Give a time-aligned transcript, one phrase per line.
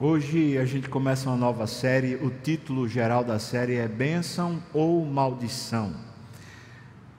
[0.00, 2.14] Hoje a gente começa uma nova série.
[2.14, 5.92] O título geral da série é Bênção ou Maldição.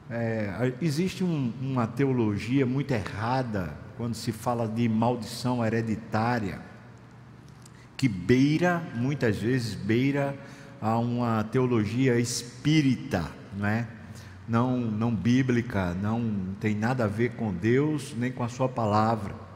[0.09, 6.61] É, existe um, uma teologia muito errada quando se fala de maldição hereditária,
[7.97, 10.33] que beira, muitas vezes, beira
[10.79, 13.89] a uma teologia espírita, não é?
[14.47, 19.48] Não, não bíblica, não tem nada a ver com Deus nem com a Sua palavra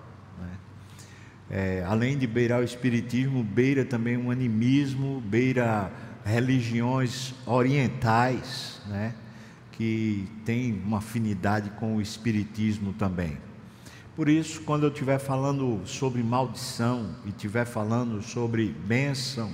[1.56, 5.91] é, além de beirar o espiritismo, beira também o animismo, beira
[6.26, 9.14] religiões orientais, né,
[9.72, 13.38] que tem uma afinidade com o espiritismo também.
[14.16, 19.52] Por isso, quando eu estiver falando sobre maldição e estiver falando sobre bênção,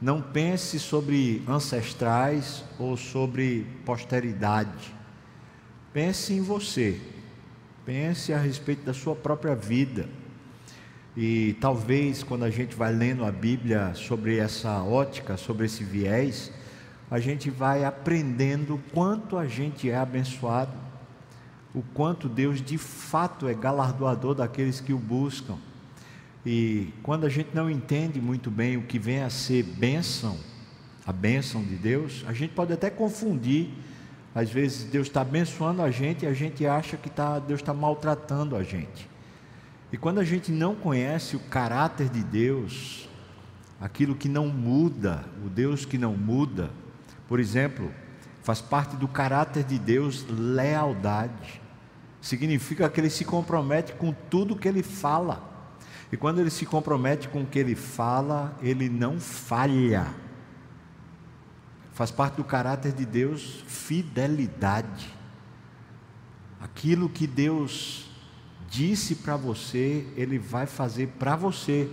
[0.00, 4.94] não pense sobre ancestrais ou sobre posteridade.
[5.92, 6.98] Pense em você.
[7.84, 10.08] Pense a respeito da sua própria vida
[11.16, 16.52] e talvez quando a gente vai lendo a Bíblia sobre essa ótica, sobre esse viés,
[17.10, 20.72] a gente vai aprendendo quanto a gente é abençoado,
[21.74, 25.56] o quanto Deus de fato é galardoador daqueles que o buscam.
[26.46, 30.38] E quando a gente não entende muito bem o que vem a ser bênção,
[31.04, 33.68] a bênção de Deus, a gente pode até confundir.
[34.32, 37.74] Às vezes Deus está abençoando a gente e a gente acha que tá, Deus está
[37.74, 39.09] maltratando a gente.
[39.92, 43.08] E quando a gente não conhece o caráter de Deus,
[43.80, 46.70] aquilo que não muda, o Deus que não muda,
[47.26, 47.92] por exemplo,
[48.42, 51.60] faz parte do caráter de Deus lealdade.
[52.20, 55.48] Significa que ele se compromete com tudo que ele fala.
[56.12, 60.06] E quando ele se compromete com o que ele fala, ele não falha.
[61.92, 65.08] Faz parte do caráter de Deus fidelidade.
[66.60, 68.09] Aquilo que Deus
[68.70, 71.90] disse para você, ele vai fazer para você.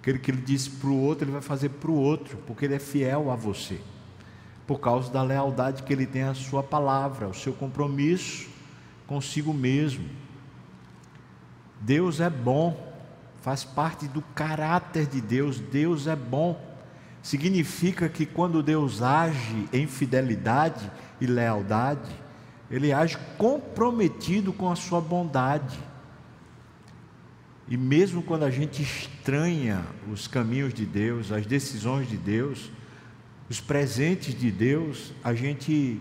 [0.00, 2.74] Aquele que ele disse para o outro, ele vai fazer para o outro, porque ele
[2.74, 3.80] é fiel a você.
[4.66, 8.48] Por causa da lealdade que ele tem à sua palavra, o seu compromisso
[9.06, 10.04] consigo mesmo.
[11.80, 12.94] Deus é bom,
[13.40, 15.58] faz parte do caráter de Deus.
[15.58, 16.60] Deus é bom.
[17.22, 20.90] Significa que quando Deus age em fidelidade
[21.20, 22.10] e lealdade,
[22.70, 25.78] ele age comprometido com a sua bondade.
[27.68, 32.70] E mesmo quando a gente estranha os caminhos de Deus, as decisões de Deus,
[33.48, 36.00] os presentes de Deus, a gente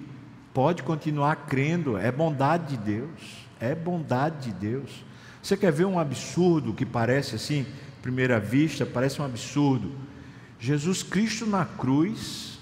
[0.54, 5.06] pode continuar crendo, é bondade de Deus, é bondade de Deus.
[5.42, 7.66] Você quer ver um absurdo que parece assim,
[8.02, 9.92] primeira vista, parece um absurdo.
[10.60, 12.60] Jesus Cristo na cruz,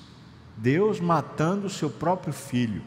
[0.58, 2.82] Deus matando o seu próprio filho.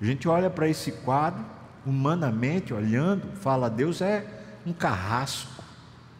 [0.00, 1.44] A gente olha para esse quadro,
[1.86, 4.26] humanamente olhando, fala: Deus é
[4.66, 5.62] um carrasco,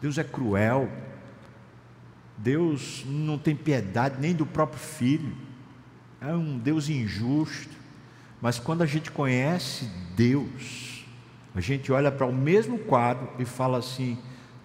[0.01, 0.89] Deus é cruel,
[2.37, 5.35] Deus não tem piedade nem do próprio filho,
[6.21, 7.75] é um Deus injusto.
[8.41, 11.05] Mas quando a gente conhece Deus,
[11.55, 14.17] a gente olha para o mesmo quadro e fala assim: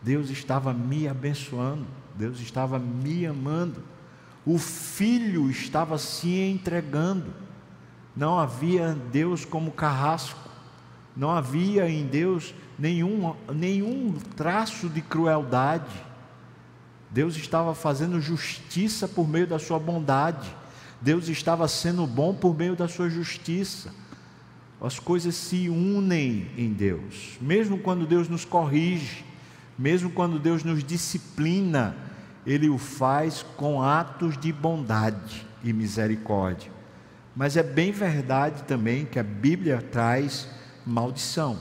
[0.02, 3.82] Deus estava me abençoando, Deus estava me amando,
[4.44, 7.32] o filho estava se entregando.
[8.16, 10.48] Não havia Deus como carrasco,
[11.16, 16.10] não havia em Deus nenhum, nenhum traço de crueldade.
[17.10, 20.54] Deus estava fazendo justiça por meio da sua bondade.
[21.00, 23.92] Deus estava sendo bom por meio da sua justiça.
[24.80, 27.36] As coisas se unem em Deus.
[27.40, 29.24] Mesmo quando Deus nos corrige,
[29.78, 31.96] mesmo quando Deus nos disciplina,
[32.46, 36.79] Ele o faz com atos de bondade e misericórdia.
[37.34, 40.48] Mas é bem verdade também que a Bíblia traz
[40.84, 41.58] maldição.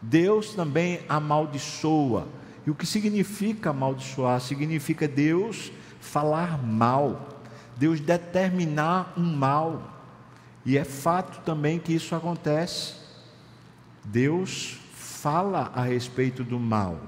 [0.00, 2.28] Deus também amaldiçoa.
[2.66, 4.40] E o que significa amaldiçoar?
[4.40, 5.70] Significa Deus
[6.00, 7.28] falar mal,
[7.76, 9.90] Deus determinar um mal.
[10.64, 12.94] E é fato também que isso acontece.
[14.04, 16.98] Deus fala a respeito do mal.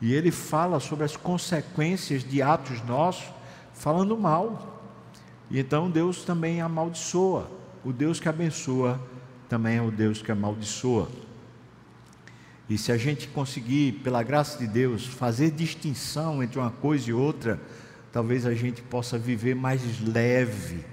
[0.00, 3.28] E ele fala sobre as consequências de atos nossos,
[3.72, 4.75] falando mal.
[5.50, 7.50] E então Deus também amaldiçoa.
[7.84, 9.00] O Deus que abençoa
[9.48, 11.08] também é o Deus que amaldiçoa.
[12.68, 17.12] E se a gente conseguir, pela graça de Deus, fazer distinção entre uma coisa e
[17.12, 17.60] outra,
[18.12, 20.84] talvez a gente possa viver mais leve,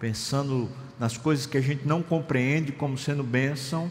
[0.00, 0.68] pensando
[0.98, 3.90] nas coisas que a gente não compreende como sendo bênção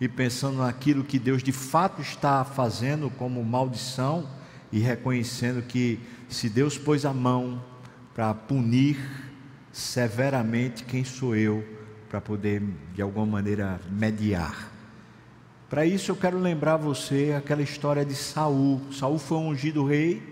[0.00, 4.28] e pensando naquilo que Deus de fato está fazendo como maldição
[4.70, 5.98] e reconhecendo que
[6.28, 7.62] se Deus pôs a mão
[8.14, 8.96] para punir
[9.72, 11.64] severamente, quem sou eu
[12.08, 12.62] para poder
[12.94, 14.70] de alguma maneira mediar?
[15.68, 18.80] Para isso eu quero lembrar você aquela história de Saul.
[18.92, 20.22] Saul foi ungido rei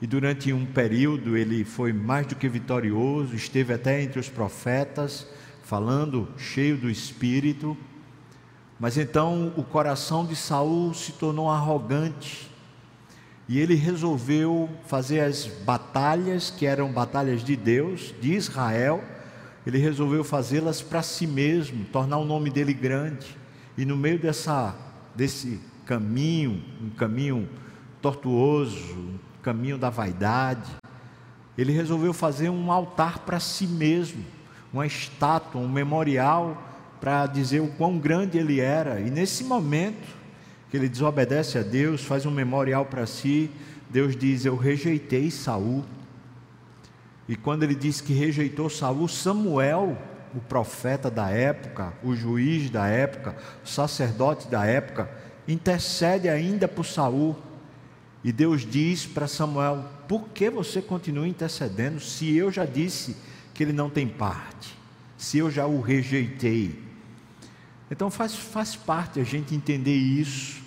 [0.00, 5.26] e durante um período ele foi mais do que vitorioso, esteve até entre os profetas,
[5.62, 7.76] falando cheio do espírito.
[8.78, 12.49] Mas então o coração de Saul se tornou arrogante
[13.50, 19.02] e ele resolveu fazer as batalhas que eram batalhas de Deus, de Israel,
[19.66, 23.36] ele resolveu fazê-las para si mesmo, tornar o nome dele grande.
[23.76, 24.76] E no meio dessa
[25.16, 27.48] desse caminho, um caminho
[28.00, 30.70] tortuoso, um caminho da vaidade,
[31.58, 34.24] ele resolveu fazer um altar para si mesmo,
[34.72, 36.56] uma estátua, um memorial
[37.00, 39.00] para dizer o quão grande ele era.
[39.00, 40.19] E nesse momento
[40.70, 43.50] que ele desobedece a Deus, faz um memorial para si,
[43.90, 45.84] Deus diz: Eu rejeitei Saul.
[47.28, 49.98] E quando ele diz que rejeitou Saul, Samuel,
[50.34, 55.10] o profeta da época, o juiz da época, o sacerdote da época,
[55.46, 57.36] intercede ainda por Saul.
[58.22, 63.16] E Deus diz para Samuel: Por que você continua intercedendo se eu já disse
[63.54, 64.78] que ele não tem parte?
[65.16, 66.90] Se eu já o rejeitei?
[67.90, 70.59] Então faz, faz parte a gente entender isso,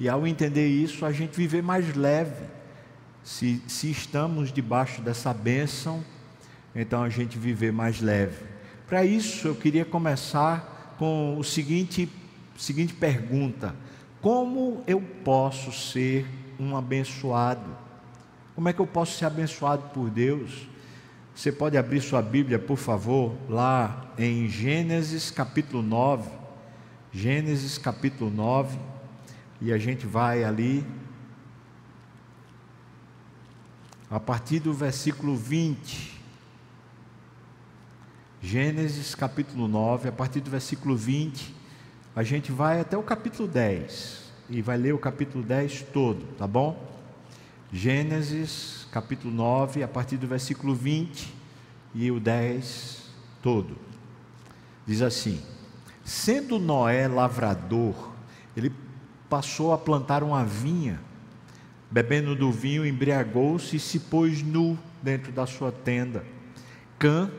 [0.00, 2.46] e ao entender isso, a gente viver mais leve.
[3.22, 6.02] Se, se estamos debaixo dessa bênção,
[6.74, 8.46] então a gente viver mais leve.
[8.86, 12.10] Para isso, eu queria começar com o seguinte,
[12.56, 13.74] seguinte pergunta:
[14.22, 16.26] Como eu posso ser
[16.58, 17.76] um abençoado?
[18.54, 20.66] Como é que eu posso ser abençoado por Deus?
[21.34, 26.30] Você pode abrir sua Bíblia, por favor, lá em Gênesis capítulo 9.
[27.12, 28.78] Gênesis capítulo 9,
[29.60, 30.84] e a gente vai ali
[34.10, 36.18] a partir do versículo 20.
[38.42, 41.54] Gênesis capítulo 9, a partir do versículo 20,
[42.16, 46.46] a gente vai até o capítulo 10 e vai ler o capítulo 10 todo, tá
[46.46, 46.88] bom?
[47.70, 51.32] Gênesis capítulo 9, a partir do versículo 20
[51.94, 53.10] e o 10
[53.42, 53.76] todo.
[54.86, 55.40] Diz assim:
[56.02, 58.10] Sendo Noé lavrador,
[58.56, 58.72] ele
[59.30, 61.00] passou a plantar uma vinha,
[61.88, 66.24] bebendo do vinho, embriagou-se e se pôs nu dentro da sua tenda.
[66.98, 67.30] Cã,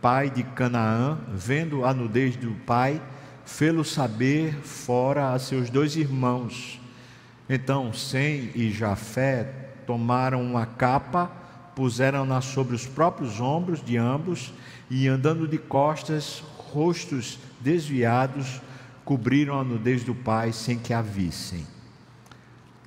[0.00, 3.00] pai de Canaã, vendo a nudez do pai,
[3.44, 6.80] fê-lo saber fora a seus dois irmãos.
[7.48, 9.44] Então Sem e Jafé
[9.86, 11.30] tomaram uma capa,
[11.76, 14.52] puseram-na sobre os próprios ombros de ambos
[14.88, 18.62] e andando de costas, rostos desviados,
[19.04, 21.66] cobriram a nudez do pai sem que a vissem.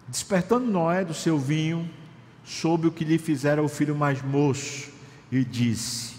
[0.08, 1.90] Despertando Noé do seu vinho,
[2.44, 4.90] soube o que lhe fizera o filho mais moço
[5.32, 6.16] e disse: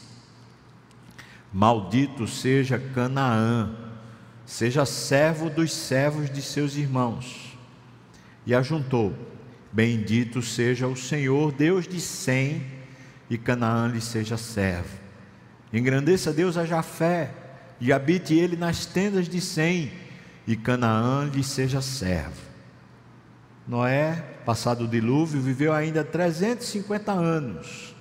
[1.52, 3.74] Maldito seja Canaã,
[4.44, 7.58] seja servo dos servos de seus irmãos.
[8.46, 9.14] E ajuntou:
[9.72, 12.62] Bendito seja o Senhor, Deus de Sem,
[13.30, 14.98] e Canaã lhe seja servo.
[15.72, 17.30] Engrandeça Deus a Jafé,
[17.80, 19.92] e habite ele nas tendas de Sem,
[20.46, 22.48] e Canaã lhe seja servo.
[23.66, 27.94] Noé, passado o dilúvio, viveu ainda 350 anos.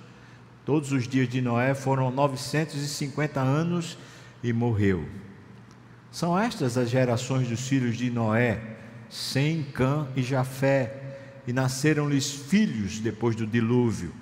[0.64, 3.98] Todos os dias de Noé foram 950 anos
[4.42, 5.06] e morreu.
[6.10, 8.60] São estas as gerações dos filhos de Noé,
[9.10, 14.12] Sem, Cã e Jafé, e nasceram-lhes filhos depois do dilúvio.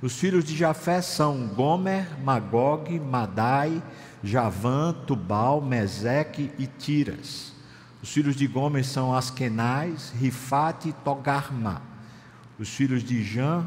[0.00, 3.82] Os filhos de Jafé são Gomer, Magog, Madai,
[4.22, 7.52] Javã, Tubal, Meseque e Tiras.
[8.02, 11.82] Os filhos de Gomer são Askenais, Rifate e Togarma.
[12.58, 13.66] Os filhos de Jan,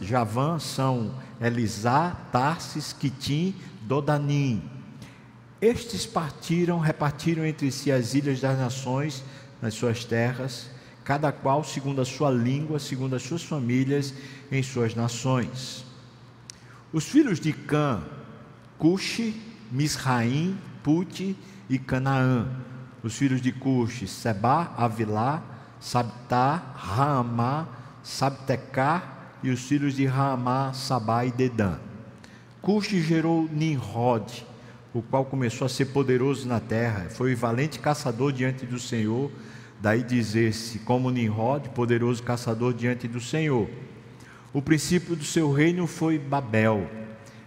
[0.00, 4.62] Javã são Elisá, Tarsis, Quitim, Dodanim.
[5.60, 9.24] Estes partiram, repartiram entre si as ilhas das nações
[9.60, 10.70] nas suas terras,
[11.02, 14.14] cada qual segundo a sua língua, segundo as suas famílias,
[14.52, 15.84] em suas nações.
[16.92, 18.02] Os filhos de Cã,
[18.78, 21.36] Cuxi, Misraim, Pute
[21.68, 22.48] e Canaã.
[23.02, 25.42] Os filhos de Cuxi, Seba, Avilá,
[25.80, 27.68] Sabtá, Raamá,
[28.02, 31.76] Sabtecá e os filhos de Raamá, Sabá e Dedã.
[32.60, 34.44] Cuxi gerou Nimrod,
[34.92, 39.30] o qual começou a ser poderoso na terra, foi valente caçador diante do Senhor,
[39.80, 43.68] daí dizer-se como Nimrod, poderoso caçador diante do Senhor.
[44.52, 46.90] O princípio do seu reino foi Babel,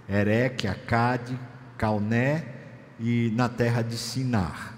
[0.07, 1.37] Ereque, Acade,
[1.81, 2.45] Calné
[2.99, 4.75] e na terra de Sinar.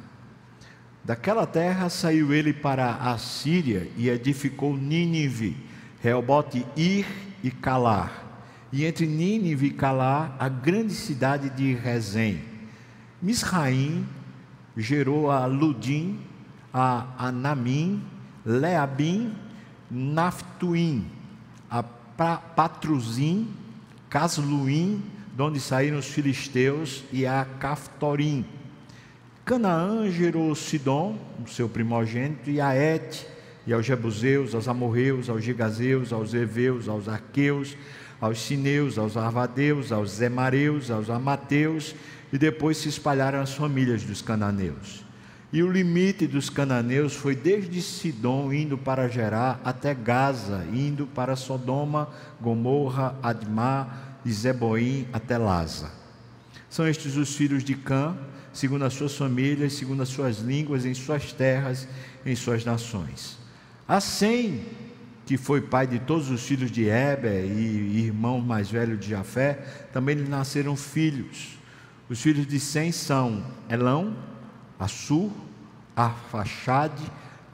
[1.04, 5.58] Daquela terra saiu ele para a Síria e edificou Nínive,
[6.02, 7.06] Reobote Ir
[7.44, 8.24] e Calar.
[8.72, 12.40] E entre Nínive e Calar, a grande cidade de Rezém.
[13.22, 14.08] Misraim
[14.78, 16.22] gerou a Ludim,
[16.74, 18.02] a Anamim,
[18.46, 19.36] Leabim,
[19.92, 21.06] Naftuim,
[21.70, 23.50] a Patruzim,
[24.10, 25.04] Casluim,
[25.34, 28.46] de onde saíram os filisteus, e a Caftorim.
[29.44, 33.26] Canaã gerou Sidom, o seu primogênito, e a Et,
[33.66, 37.76] e aos Jebuseus, aos Amorreus, aos Gigazeus, aos Eveus, aos Arqueus,
[38.22, 41.96] aos Sineus, aos Arvadeus, aos Zemareus, aos Amateus,
[42.32, 45.04] e depois se espalharam as famílias dos cananeus.
[45.52, 51.36] E o limite dos cananeus foi desde Sidom, indo para Gerá, até Gaza, indo para
[51.36, 52.10] Sodoma,
[52.40, 55.92] Gomorra, Admar e Zeboim, até Laza.
[56.70, 58.18] São estes os filhos de Cã,
[58.52, 61.88] segundo as suas famílias, segundo as suas línguas, em suas terras,
[62.26, 63.38] em suas nações.
[63.88, 64.66] A Sem,
[65.26, 69.54] que foi pai de todos os filhos de Eber e irmão mais velho de Jafé,
[69.92, 71.58] também lhe nasceram filhos.
[72.10, 74.16] Os filhos de Sem são Elão,
[74.80, 75.32] Assur,
[75.96, 77.04] Arfaxade,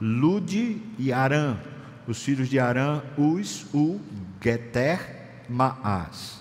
[0.00, 1.58] Lude e Arã.
[2.06, 4.00] Os filhos de Arã, Uz, U,
[4.42, 6.39] Geter, Maás.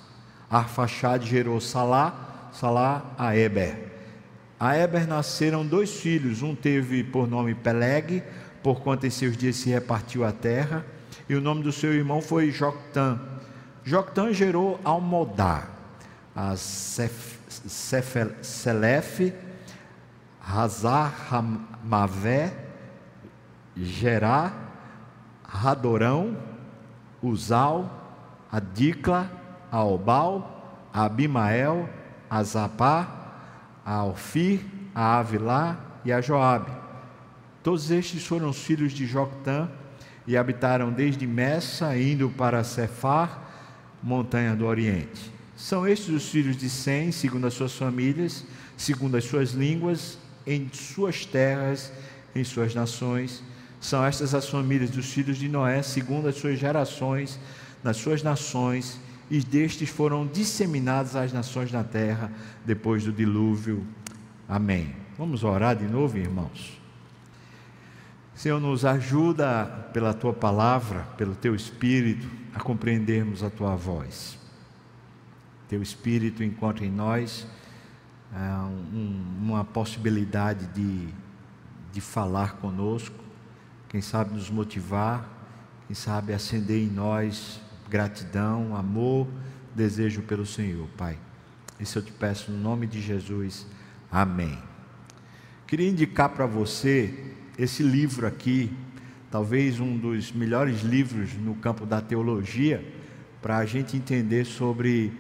[0.50, 3.90] Arfaxade gerou Salá, Salá a Eber.
[4.60, 8.24] A Eber nasceram dois filhos, um teve por nome Peleg,
[8.62, 10.86] por quanto em seus dias se repartiu a terra,
[11.30, 13.20] e o nome do seu irmão foi Joctã.
[13.84, 15.68] Joctã gerou Almodá,
[16.36, 16.56] a
[18.42, 19.34] Selef,
[20.42, 21.14] Hazar
[21.84, 22.54] Mavé,
[23.78, 24.52] Gerá,
[25.44, 26.36] Radorão,
[27.22, 29.39] Uzal, Adicla,
[29.72, 31.90] Aobal, Abimael,
[32.30, 33.34] Azapá,
[33.86, 34.62] a Ofir,
[34.94, 36.72] a Avilá e a Joabe.
[37.64, 39.70] Todos estes foram os filhos de Joctã
[40.26, 43.42] e habitaram desde Messa, indo para Cefar,
[44.02, 45.32] montanha do Oriente.
[45.56, 48.46] São estes os filhos de Sem, segundo as suas famílias,
[48.78, 51.92] segundo as suas línguas, em suas terras,
[52.34, 53.44] em suas nações.
[53.82, 57.40] São estas as famílias dos filhos de Noé, segundo as suas gerações,
[57.84, 59.00] nas suas nações,
[59.30, 62.32] e destes foram disseminadas as nações na terra
[62.66, 63.86] depois do dilúvio.
[64.48, 64.96] Amém.
[65.18, 66.80] Vamos orar de novo, irmãos.
[68.34, 74.40] Senhor, nos ajuda pela tua palavra, pelo teu espírito, a compreendermos a tua voz.
[75.68, 77.46] Teu espírito encontra em nós
[78.34, 78.40] é,
[78.94, 81.10] um, uma possibilidade de,
[81.92, 83.16] de falar conosco,
[83.90, 85.30] quem sabe nos motivar,
[85.86, 89.28] quem sabe acender em nós gratidão, amor,
[89.76, 91.18] desejo pelo Senhor, Pai.
[91.80, 93.66] Isso eu te peço no nome de Jesus.
[94.12, 94.58] Amém.
[95.66, 98.72] Queria indicar para você esse livro aqui,
[99.32, 102.84] talvez um dos melhores livros no campo da teologia,
[103.42, 105.14] para a gente entender sobre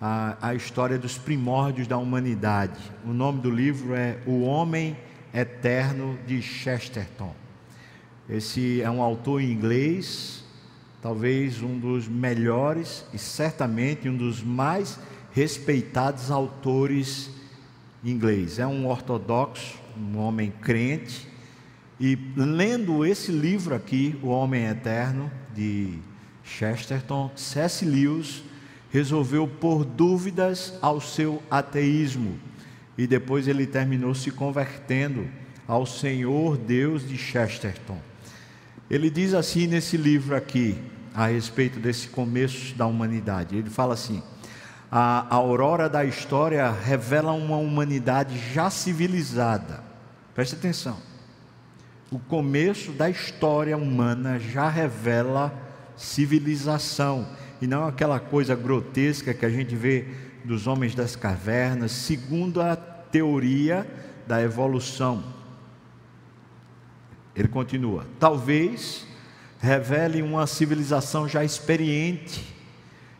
[0.00, 2.80] a, a história dos primórdios da humanidade.
[3.04, 4.96] O nome do livro é O Homem
[5.32, 7.34] Eterno de Chesterton.
[8.28, 10.41] Esse é um autor inglês,
[11.02, 14.98] talvez um dos melhores e certamente um dos mais
[15.32, 17.28] respeitados autores
[18.04, 18.60] inglês.
[18.60, 21.26] É um ortodoxo, um homem crente,
[22.00, 25.98] e lendo esse livro aqui, O Homem Eterno, de
[26.42, 27.84] Chesterton, C.S.
[27.84, 28.42] Lewis
[28.90, 32.38] resolveu pôr dúvidas ao seu ateísmo
[32.96, 35.26] e depois ele terminou se convertendo
[35.66, 37.98] ao Senhor Deus de Chesterton.
[38.90, 40.76] Ele diz assim nesse livro aqui,
[41.14, 44.22] a respeito desse começo da humanidade: ele fala assim.
[44.94, 49.82] A aurora da história revela uma humanidade já civilizada.
[50.34, 50.98] Preste atenção.
[52.10, 55.50] O começo da história humana já revela
[55.96, 57.26] civilização
[57.58, 60.08] e não aquela coisa grotesca que a gente vê
[60.44, 63.86] dos homens das cavernas, segundo a teoria
[64.26, 65.24] da evolução.
[67.34, 69.06] Ele continua: talvez
[69.62, 72.52] revele uma civilização já experiente,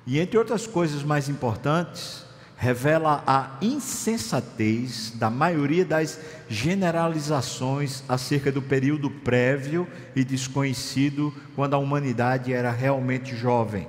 [0.04, 2.24] e entre outras coisas mais importantes,
[2.56, 6.18] revela a insensatez da maioria das
[6.48, 13.86] generalizações acerca do período prévio e desconhecido quando a humanidade era realmente jovem.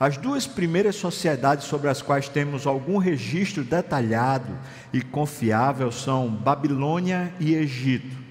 [0.00, 4.58] As duas primeiras sociedades sobre as quais temos algum registro detalhado
[4.94, 8.23] e confiável são Babilônia e Egito.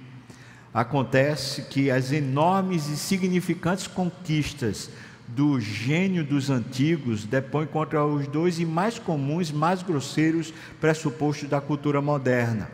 [0.74, 4.90] Acontece que as enormes e significantes conquistas
[5.28, 10.52] do gênio dos antigos depõem contra os dois e mais comuns, mais grosseiros
[10.82, 12.70] pressupostos da cultura moderna.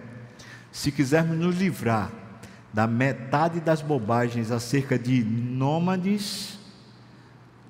[0.71, 2.09] Se quisermos nos livrar
[2.73, 6.57] da metade das bobagens acerca de nômades,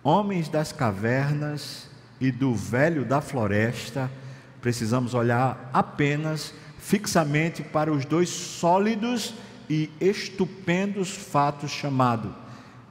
[0.04, 4.12] homens das cavernas e do velho da floresta,
[4.62, 9.49] precisamos olhar apenas fixamente para os dois sólidos e
[10.00, 12.32] estupendos fatos chamados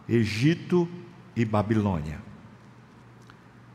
[0.08, 0.88] Egito
[1.36, 2.20] e Babilônia.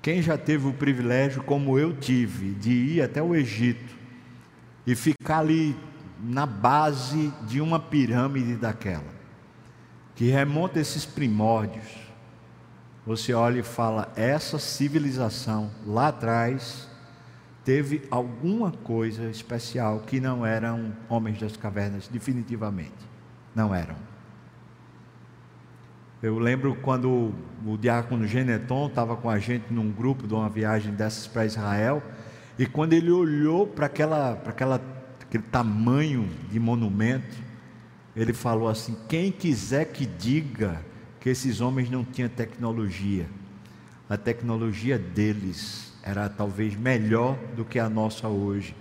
[0.02, 3.96] Quem já teve o privilégio, como eu tive, de ir até o Egito
[4.86, 5.76] e ficar ali
[6.20, 9.14] na base de uma pirâmide daquela,
[10.16, 11.88] que remonta esses primórdios,
[13.06, 16.90] você olha e fala: essa civilização lá atrás
[17.64, 22.92] teve alguma coisa especial que não eram homens das cavernas, definitivamente.
[23.56, 23.96] Não eram.
[26.22, 27.34] Eu lembro quando
[27.66, 32.02] o diácono Geneton estava com a gente num grupo de uma viagem dessas para Israel,
[32.58, 34.82] e quando ele olhou para aquela, para aquela,
[35.22, 37.36] aquele tamanho de monumento,
[38.16, 40.82] ele falou assim: quem quiser que diga
[41.20, 43.28] que esses homens não tinham tecnologia,
[44.10, 48.76] a tecnologia deles era talvez melhor do que a nossa hoje.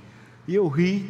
[0.47, 1.09] E eu ri,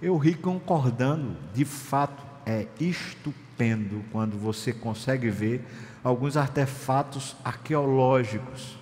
[0.00, 5.64] eu ri concordando, de fato é estupendo quando você consegue ver
[6.04, 8.76] alguns artefatos arqueológicos.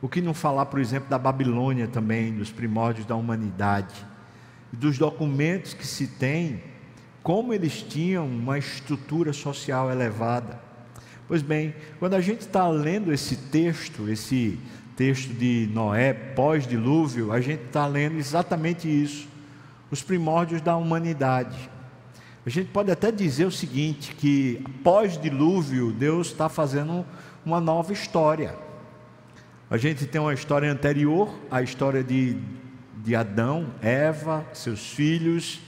[0.00, 3.94] O que não falar, por exemplo, da Babilônia também, dos primórdios da humanidade,
[4.72, 6.62] dos documentos que se tem,
[7.22, 10.60] como eles tinham uma estrutura social elevada.
[11.28, 14.58] Pois bem, quando a gente está lendo esse texto, esse
[14.96, 19.28] texto de Noé, pós-dilúvio, a gente está lendo exatamente isso,
[19.90, 21.70] os primórdios da humanidade.
[22.44, 27.04] A gente pode até dizer o seguinte: que pós-dilúvio, Deus está fazendo
[27.44, 28.56] uma nova história.
[29.68, 32.38] A gente tem uma história anterior, a história de,
[33.04, 35.60] de Adão, Eva, seus filhos,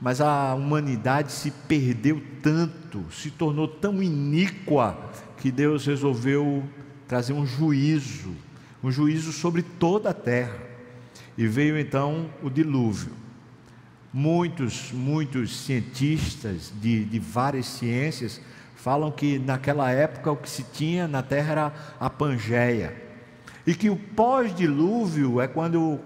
[0.00, 4.96] mas a humanidade se perdeu tanto, se tornou tão iníqua,
[5.38, 6.62] que Deus resolveu
[7.08, 8.32] trazer um juízo
[8.82, 10.58] um juízo sobre toda a terra.
[11.36, 13.12] E veio então o dilúvio.
[14.12, 18.40] Muitos, muitos cientistas de, de várias ciências
[18.76, 23.00] falam que naquela época o que se tinha na terra era a Pangeia.
[23.64, 26.00] E que o pós-dilúvio é quando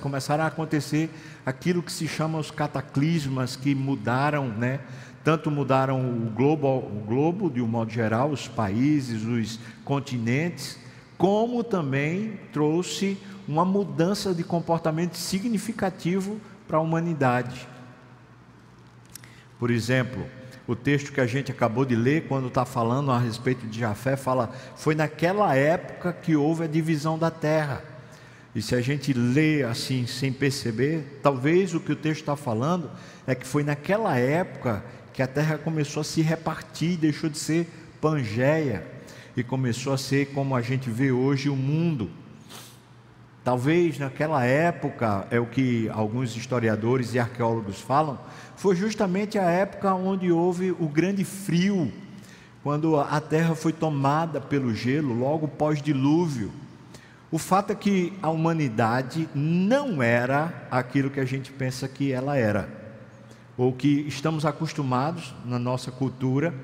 [0.00, 1.08] começaram a acontecer
[1.44, 4.80] aquilo que se chama os cataclismas que mudaram, né?
[5.24, 10.78] Tanto mudaram o globo, o globo de um modo geral, os países, os continentes,
[11.16, 17.68] como também trouxe uma mudança de comportamento significativo para a humanidade.
[19.58, 20.26] Por exemplo,
[20.66, 24.16] o texto que a gente acabou de ler, quando está falando a respeito de Jafé,
[24.16, 27.82] fala: foi naquela época que houve a divisão da terra.
[28.54, 32.90] E se a gente lê assim, sem perceber, talvez o que o texto está falando
[33.26, 37.68] é que foi naquela época que a terra começou a se repartir, deixou de ser
[38.00, 38.93] Pangeia
[39.36, 42.10] e começou a ser como a gente vê hoje o mundo.
[43.42, 48.18] Talvez naquela época, é o que alguns historiadores e arqueólogos falam,
[48.56, 51.92] foi justamente a época onde houve o grande frio,
[52.62, 56.50] quando a terra foi tomada pelo gelo, logo pós-dilúvio.
[57.30, 62.38] O fato é que a humanidade não era aquilo que a gente pensa que ela
[62.38, 62.68] era,
[63.58, 66.54] ou que estamos acostumados na nossa cultura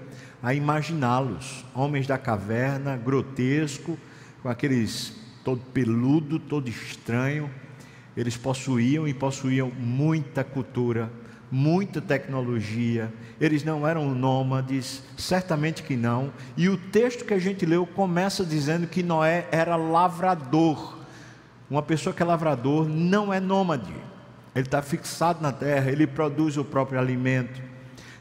[0.42, 3.98] a imaginá-los, homens da caverna, grotesco,
[4.42, 5.12] com aqueles
[5.44, 7.50] todo peludo, todo estranho.
[8.16, 11.10] Eles possuíam e possuíam muita cultura,
[11.50, 13.12] muita tecnologia.
[13.40, 16.32] Eles não eram nômades, certamente que não.
[16.56, 20.98] E o texto que a gente leu começa dizendo que Noé era lavrador.
[21.70, 23.94] Uma pessoa que é lavrador não é nômade.
[24.54, 27.69] Ele está fixado na terra, ele produz o próprio alimento.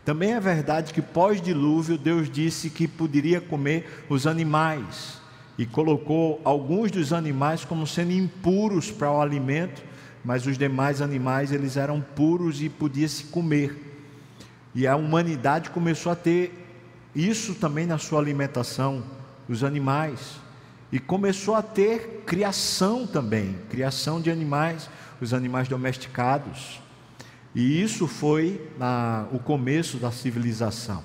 [0.10, 5.22] Também é verdade que pós-dilúvio Deus disse que poderia comer os animais
[5.56, 9.84] e colocou alguns dos animais como sendo impuros para o alimento,
[10.26, 14.02] mas os demais animais eles eram puros e podia se comer.
[14.74, 16.58] E a humanidade começou a ter
[17.13, 19.04] isso também na sua alimentação,
[19.48, 20.38] os animais.
[20.91, 24.89] E começou a ter criação também, criação de animais,
[25.22, 26.82] os animais domesticados.
[27.53, 31.03] E isso foi na, o começo da civilização.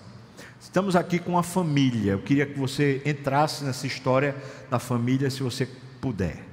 [0.60, 2.12] Estamos aqui com a família.
[2.12, 4.36] Eu queria que você entrasse nessa história
[4.70, 5.68] da família, se você
[6.00, 6.44] puder.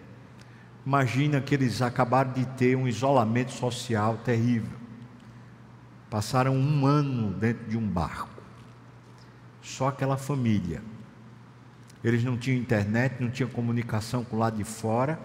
[0.86, 4.80] Imagina que eles acabaram de ter um isolamento social terrível.
[6.10, 8.42] Passaram um ano dentro de um barco.
[9.62, 10.82] Só aquela família.
[12.04, 15.20] Eles não tinham internet, não tinham comunicação com o lado de fora.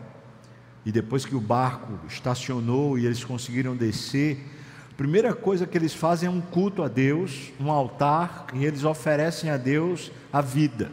[0.84, 4.55] E depois que o barco estacionou e eles conseguiram descer,
[4.96, 9.50] primeira coisa que eles fazem é um culto a Deus, um altar, e eles oferecem
[9.50, 10.90] a Deus a vida.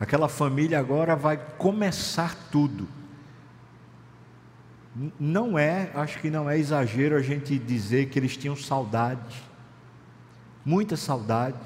[0.00, 2.88] Aquela família agora vai começar tudo.
[5.18, 9.42] Não é, acho que não é exagero a gente dizer que eles tinham saudade,
[10.64, 11.56] muita saudade,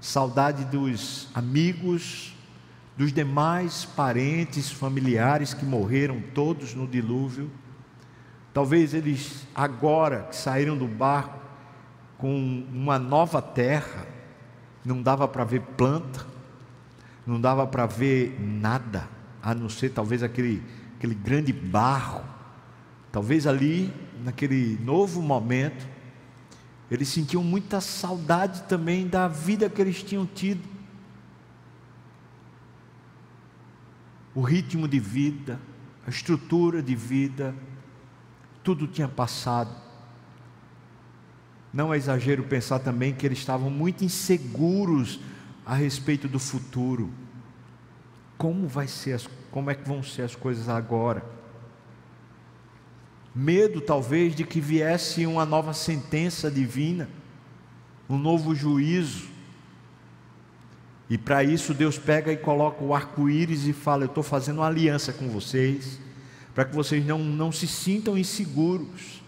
[0.00, 2.34] saudade dos amigos,
[2.96, 7.50] dos demais parentes, familiares que morreram todos no dilúvio.
[8.52, 11.38] Talvez eles, agora que saíram do barco
[12.16, 14.06] com uma nova terra,
[14.84, 16.26] não dava para ver planta,
[17.26, 19.08] não dava para ver nada,
[19.42, 20.62] a não ser talvez aquele,
[20.96, 22.24] aquele grande barro.
[23.12, 23.92] Talvez ali,
[24.24, 25.86] naquele novo momento,
[26.90, 30.78] eles sentiam muita saudade também da vida que eles tinham tido.
[34.38, 35.60] o ritmo de vida,
[36.06, 37.52] a estrutura de vida,
[38.68, 39.70] tudo tinha passado.
[41.72, 45.18] Não é exagero pensar também que eles estavam muito inseguros
[45.64, 47.10] a respeito do futuro.
[48.36, 51.24] Como vai ser as, como é que vão ser as coisas agora?
[53.34, 57.08] Medo talvez de que viesse uma nova sentença divina,
[58.06, 59.28] um novo juízo
[61.08, 64.66] e para isso Deus pega e coloca o arco-íris e fala: Eu estou fazendo uma
[64.66, 65.98] aliança com vocês,
[66.58, 69.22] para que vocês não, não se sintam inseguros.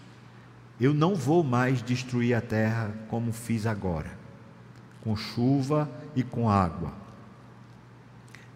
[0.77, 4.11] Eu não vou mais destruir a terra como fiz agora,
[5.01, 6.91] com chuva e com água.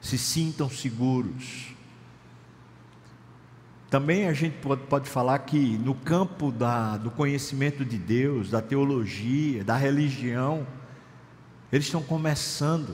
[0.01, 1.73] Se sintam seguros.
[3.89, 8.61] Também a gente pode, pode falar que no campo da, do conhecimento de Deus, da
[8.61, 10.67] teologia, da religião,
[11.71, 12.93] eles estão começando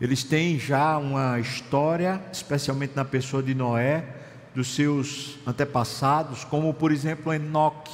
[0.00, 4.19] eles têm já uma história, especialmente na pessoa de Noé,
[4.54, 7.92] dos seus antepassados, como por exemplo Enoque.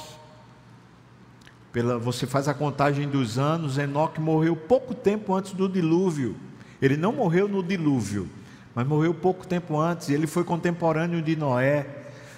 [1.71, 6.35] Pela, você faz a contagem dos anos, Enoque morreu pouco tempo antes do dilúvio.
[6.81, 8.29] Ele não morreu no dilúvio,
[8.73, 10.09] mas morreu pouco tempo antes.
[10.09, 11.85] Ele foi contemporâneo de Noé.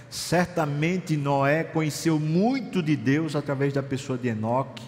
[0.10, 4.84] Certamente Noé conheceu muito de Deus através da pessoa de Enoque.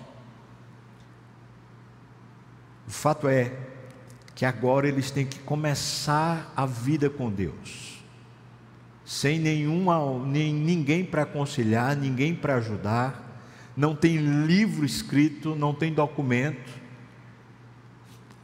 [2.88, 3.54] O fato é,
[4.42, 7.91] que agora eles têm que começar a vida com Deus,
[9.12, 13.44] sem nenhuma, nem, ninguém para aconselhar, ninguém para ajudar,
[13.76, 16.72] não tem livro escrito, não tem documento.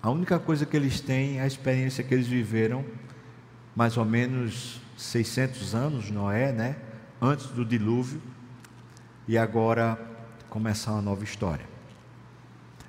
[0.04, 2.84] A única coisa que eles têm é a experiência que eles viveram,
[3.74, 6.76] mais ou menos 600 anos, Noé, né?
[7.22, 8.22] Antes do dilúvio,
[9.26, 9.98] e agora
[10.50, 11.66] começar uma nova história.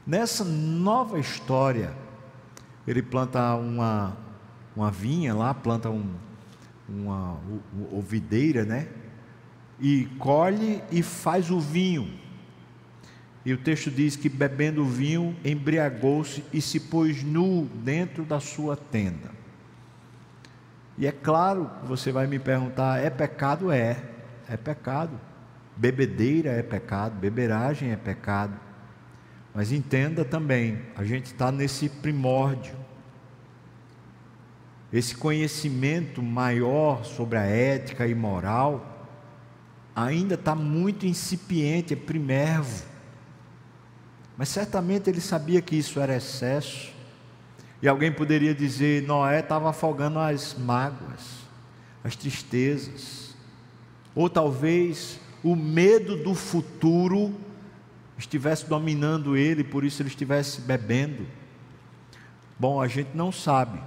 [0.05, 1.95] Nessa nova história,
[2.89, 4.17] ele planta uma,
[4.75, 6.13] uma vinha lá, planta um,
[6.89, 7.39] uma
[7.93, 8.89] ovideira, né?
[9.81, 12.09] E colhe e faz o vinho.
[13.45, 18.41] E o texto diz que bebendo o vinho, embriagou-se e se pôs nu dentro da
[18.41, 19.31] sua tenda.
[20.99, 23.71] E é claro, você vai me perguntar: é pecado?
[23.71, 24.03] É,
[24.49, 25.19] é pecado.
[25.77, 28.59] Bebedeira é pecado, beberagem é pecado.
[29.55, 32.75] Mas entenda também, a gente está nesse primórdio.
[34.93, 38.99] Esse conhecimento maior sobre a ética e moral
[39.95, 42.85] ainda está muito incipiente, é primervo.
[44.37, 46.93] Mas certamente ele sabia que isso era excesso.
[47.83, 51.41] E alguém poderia dizer: Noé estava afogando as mágoas,
[52.03, 53.35] as tristezas,
[54.15, 57.35] ou talvez o medo do futuro
[58.17, 61.27] estivesse dominando ele, por isso ele estivesse bebendo.
[62.59, 63.81] Bom, a gente não sabe.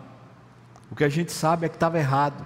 [0.92, 2.46] O que a gente sabe é que estava errado.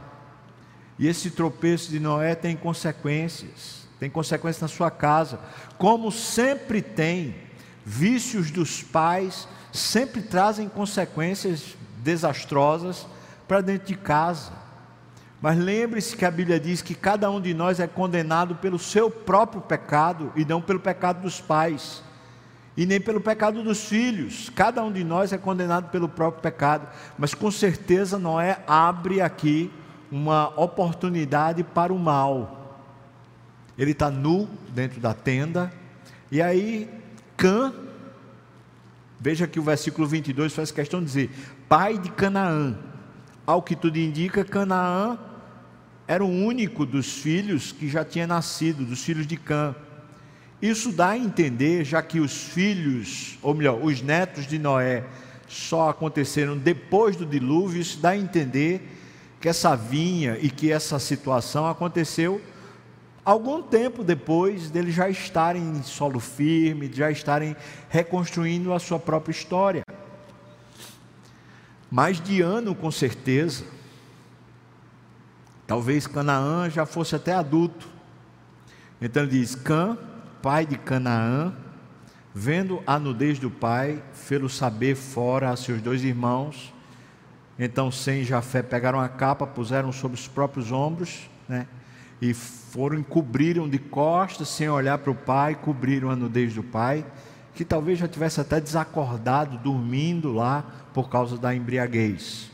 [0.99, 5.39] E esse tropeço de Noé tem consequências, tem consequências na sua casa,
[5.77, 7.35] como sempre tem.
[7.83, 13.05] Vícios dos pais sempre trazem consequências desastrosas
[13.47, 14.51] para dentro de casa.
[15.41, 19.11] Mas lembre-se que a Bíblia diz que cada um de nós é condenado pelo seu
[19.11, 22.01] próprio pecado e não pelo pecado dos pais,
[22.77, 24.49] e nem pelo pecado dos filhos.
[24.49, 29.71] Cada um de nós é condenado pelo próprio pecado, mas com certeza Noé abre aqui
[30.11, 32.81] uma oportunidade para o mal.
[33.77, 35.71] Ele está nu dentro da tenda,
[36.31, 36.89] e aí
[37.35, 37.73] Cã,
[39.19, 41.29] veja que o versículo 22 faz questão de dizer:
[41.67, 42.77] pai de Canaã
[43.45, 45.19] ao que tudo indica, Canaã
[46.07, 49.75] era o único dos filhos que já tinha nascido, dos filhos de Cã.
[50.61, 55.03] Isso dá a entender, já que os filhos, ou melhor, os netos de Noé
[55.47, 58.81] só aconteceram depois do dilúvio, isso dá a entender
[59.39, 62.41] que essa vinha e que essa situação aconteceu
[63.23, 67.55] algum tempo depois deles já estarem em solo firme, já estarem
[67.89, 69.83] reconstruindo a sua própria história
[71.95, 73.63] mais de ano com certeza.
[75.65, 77.87] Talvez Canaã já fosse até adulto.
[79.01, 79.97] Então ele diz: Cã,
[80.45, 81.55] pai de Canaã,
[82.31, 86.71] vendo a nudez do pai, fê-lo saber fora a seus dois irmãos,
[87.57, 91.65] Então Sem e Jafé pegaram a capa, puseram sobre os próprios ombros, né?
[92.21, 97.03] E foram cobriram de costas, sem olhar para o pai, cobriram a nudez do pai,
[97.55, 102.51] que talvez já tivesse até desacordado, dormindo lá por causa da embriaguez,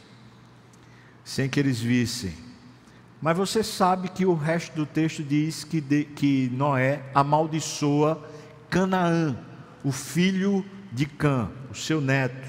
[1.25, 2.50] sem que eles vissem.
[3.21, 8.27] Mas você sabe que o resto do texto diz que, de, que Noé amaldiçoa
[8.69, 9.37] Canaã,
[9.83, 12.47] o filho de Cã, o seu neto.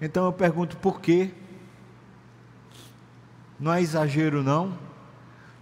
[0.00, 1.30] Então eu pergunto por quê?
[3.58, 4.76] Não é exagero não?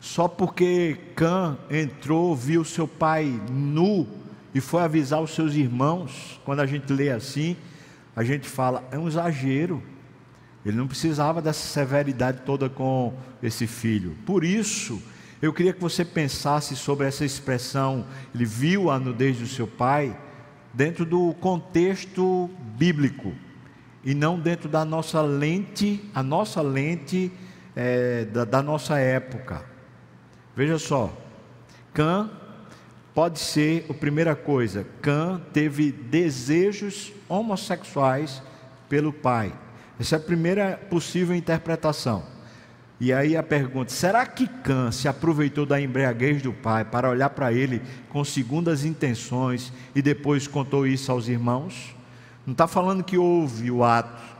[0.00, 4.08] Só porque Cã entrou, viu seu pai nu
[4.54, 7.56] e foi avisar os seus irmãos, quando a gente lê assim,
[8.16, 9.82] a gente fala, é um exagero.
[10.68, 14.14] Ele não precisava dessa severidade toda com esse filho.
[14.26, 15.02] Por isso,
[15.40, 18.04] eu queria que você pensasse sobre essa expressão,
[18.34, 20.14] ele viu a nudez do seu pai,
[20.74, 23.32] dentro do contexto bíblico
[24.04, 27.32] e não dentro da nossa lente, a nossa lente
[27.74, 29.64] é, da, da nossa época.
[30.54, 31.10] Veja só,
[31.94, 32.30] Cã
[33.14, 38.42] pode ser a primeira coisa, Cã teve desejos homossexuais
[38.86, 39.54] pelo pai.
[39.98, 42.22] Essa é a primeira possível interpretação.
[43.00, 47.30] E aí a pergunta: será que Cã se aproveitou da embriaguez do pai para olhar
[47.30, 51.94] para ele com segundas intenções e depois contou isso aos irmãos?
[52.46, 54.38] Não está falando que houve o ato.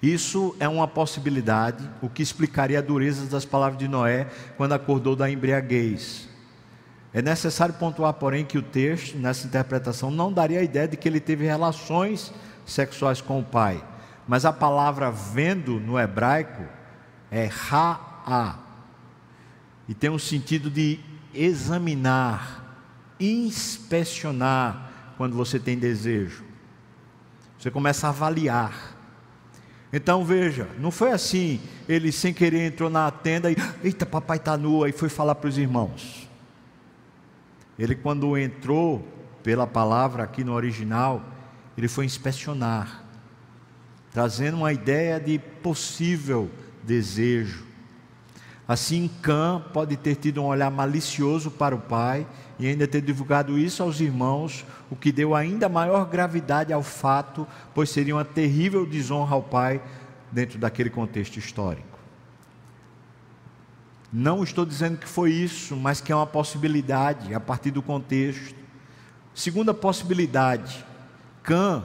[0.00, 5.16] Isso é uma possibilidade, o que explicaria a dureza das palavras de Noé quando acordou
[5.16, 6.28] da embriaguez.
[7.12, 11.08] É necessário pontuar, porém, que o texto, nessa interpretação, não daria a ideia de que
[11.08, 12.32] ele teve relações
[12.66, 13.82] sexuais com o pai.
[14.26, 16.64] Mas a palavra vendo no hebraico
[17.30, 18.56] é ra'a.
[19.88, 20.98] E tem um sentido de
[21.34, 22.78] examinar,
[23.20, 26.44] inspecionar quando você tem desejo.
[27.58, 28.94] Você começa a avaliar.
[29.92, 34.56] Então veja, não foi assim, ele sem querer entrou na tenda e, eita, papai está
[34.56, 36.28] nu, e foi falar para os irmãos.
[37.78, 39.06] Ele, quando entrou
[39.42, 41.22] pela palavra aqui no original,
[41.76, 43.03] ele foi inspecionar,
[44.14, 46.48] trazendo uma ideia de possível
[46.84, 47.64] desejo.
[48.66, 52.24] Assim, Cã pode ter tido um olhar malicioso para o pai
[52.56, 57.44] e ainda ter divulgado isso aos irmãos, o que deu ainda maior gravidade ao fato,
[57.74, 59.82] pois seria uma terrível desonra ao pai
[60.30, 61.98] dentro daquele contexto histórico.
[64.12, 68.54] Não estou dizendo que foi isso, mas que é uma possibilidade a partir do contexto.
[69.34, 70.86] Segunda possibilidade,
[71.42, 71.82] Cã,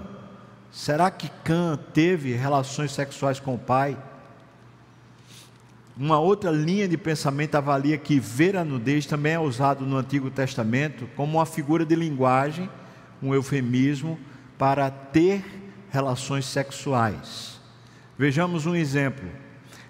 [0.71, 3.97] será que Cã teve relações sexuais com o pai?
[5.97, 10.31] Uma outra linha de pensamento avalia que ver a nudez também é usado no Antigo
[10.31, 12.69] Testamento como uma figura de linguagem,
[13.21, 14.17] um eufemismo
[14.57, 15.43] para ter
[15.89, 17.59] relações sexuais.
[18.17, 19.29] Vejamos um exemplo.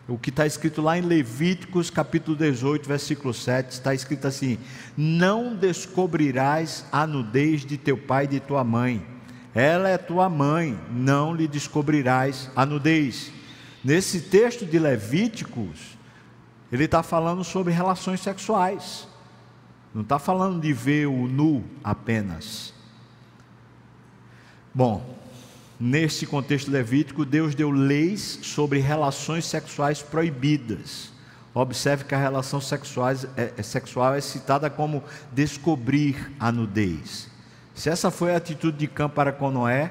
[0.07, 4.57] O que está escrito lá em Levíticos capítulo 18, versículo 7, está escrito assim:
[4.97, 9.05] Não descobrirás a nudez de teu pai e de tua mãe,
[9.53, 13.31] ela é tua mãe, não lhe descobrirás a nudez.
[13.83, 15.97] Nesse texto de Levíticos,
[16.71, 19.07] ele está falando sobre relações sexuais.
[19.93, 22.73] Não está falando de ver o nu apenas.
[24.73, 25.17] Bom,
[25.79, 31.11] nesse contexto levítico, Deus deu leis sobre relações sexuais proibidas.
[31.53, 37.28] Observe que a relação sexuais, é, é, sexual é citada como descobrir a nudez.
[37.79, 39.89] Se essa foi a atitude de Cã para com Noé,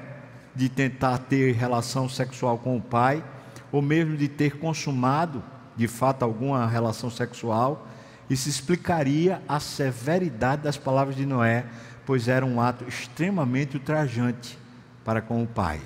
[0.55, 3.23] de tentar ter relação sexual com o pai,
[3.71, 5.43] ou mesmo de ter consumado
[5.75, 7.87] de fato alguma relação sexual,
[8.29, 11.65] isso explicaria a severidade das palavras de Noé,
[12.05, 14.55] pois era um ato extremamente ultrajante
[15.03, 15.81] para com o pai.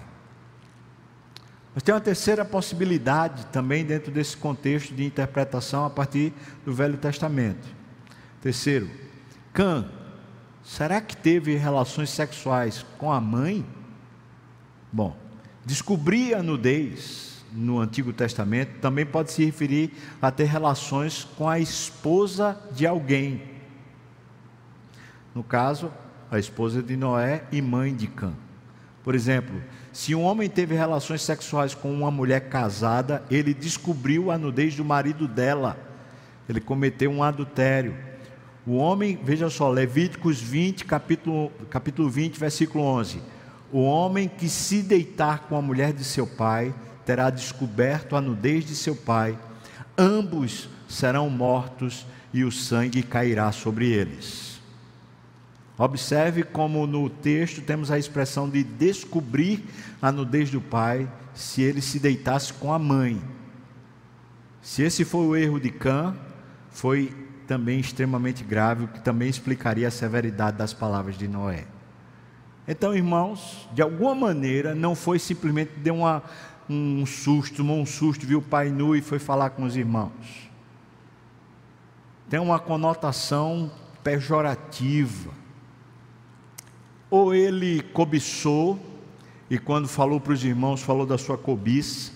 [1.73, 6.33] Mas tem uma terceira possibilidade também dentro desse contexto de interpretação a partir
[6.65, 7.65] do Velho Testamento.
[8.41, 8.89] Terceiro,
[9.53, 9.89] Cã,
[10.63, 13.65] será que teve relações sexuais com a mãe?
[14.91, 15.15] Bom,
[15.65, 21.59] descobrir a nudez no Antigo Testamento também pode se referir a ter relações com a
[21.59, 23.41] esposa de alguém.
[25.35, 25.91] No caso,
[26.31, 28.33] a esposa de Noé e mãe de Cã.
[29.03, 34.37] Por exemplo, se um homem teve relações sexuais com uma mulher casada, ele descobriu a
[34.37, 35.77] nudez do marido dela.
[36.47, 37.95] Ele cometeu um adultério.
[38.65, 43.21] O homem, veja só, Levíticos 20, capítulo, capítulo 20, versículo 11.
[43.73, 46.73] O homem que se deitar com a mulher de seu pai
[47.05, 49.37] terá descoberto a nudez de seu pai,
[49.97, 54.61] ambos serão mortos e o sangue cairá sobre eles.
[55.77, 59.65] Observe como no texto temos a expressão de descobrir
[60.01, 63.21] a nudez do pai se ele se deitasse com a mãe.
[64.61, 66.15] Se esse foi o erro de Cã,
[66.71, 71.65] foi também extremamente grave, o que também explicaria a severidade das palavras de Noé.
[72.67, 76.23] Então, irmãos, de alguma maneira, não foi simplesmente deu uma,
[76.69, 80.49] um susto, tomou um susto, viu o pai nu e foi falar com os irmãos.
[82.29, 83.69] Tem uma conotação
[84.03, 85.31] pejorativa.
[87.09, 88.79] Ou ele cobiçou,
[89.49, 92.11] e quando falou para os irmãos, falou da sua cobiça,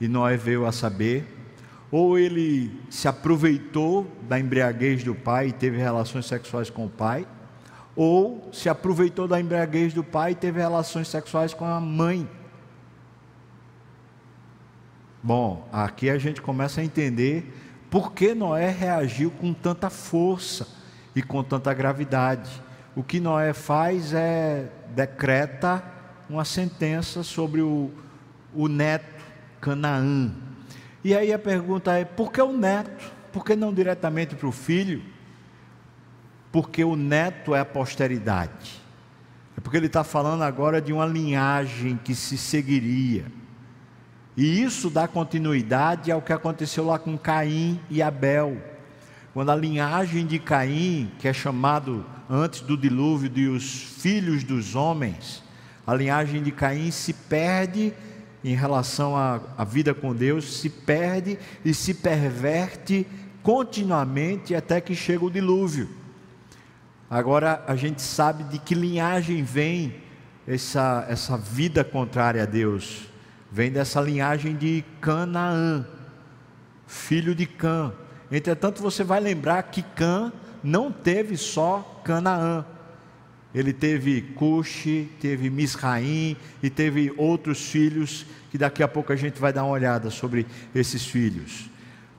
[0.00, 1.35] e Noé veio a saber,
[1.96, 7.26] ou ele se aproveitou da embriaguez do pai e teve relações sexuais com o pai,
[7.96, 12.28] ou se aproveitou da embriaguez do pai e teve relações sexuais com a mãe.
[15.22, 17.50] Bom, aqui a gente começa a entender
[17.90, 20.68] por que Noé reagiu com tanta força
[21.14, 22.62] e com tanta gravidade.
[22.94, 25.82] O que Noé faz é decreta
[26.28, 27.90] uma sentença sobre o,
[28.54, 29.24] o neto
[29.62, 30.44] Canaã.
[31.06, 33.12] E aí a pergunta é: por que o neto?
[33.32, 35.00] Por que não diretamente para o filho?
[36.50, 38.82] Porque o neto é a posteridade.
[39.56, 43.26] É porque ele está falando agora de uma linhagem que se seguiria.
[44.36, 48.60] E isso dá continuidade ao que aconteceu lá com Caim e Abel.
[49.32, 54.74] Quando a linhagem de Caim, que é chamado antes do dilúvio de os filhos dos
[54.74, 55.40] homens,
[55.86, 57.94] a linhagem de Caim se perde
[58.46, 63.04] em relação à, vida com Deus, se perde e se perverte
[63.42, 65.88] continuamente até que chega o dilúvio.
[67.10, 69.96] Agora a gente sabe de que linhagem vem
[70.46, 73.08] essa, essa vida contrária a Deus.
[73.50, 75.84] Vem dessa linhagem de Canaã,
[76.86, 77.92] filho de Cã.
[78.30, 80.32] Entretanto, você vai lembrar que Cã
[80.62, 82.64] não teve só Canaã.
[83.56, 89.40] Ele teve Cuxi, teve Misraim e teve outros filhos que daqui a pouco a gente
[89.40, 91.70] vai dar uma olhada sobre esses filhos.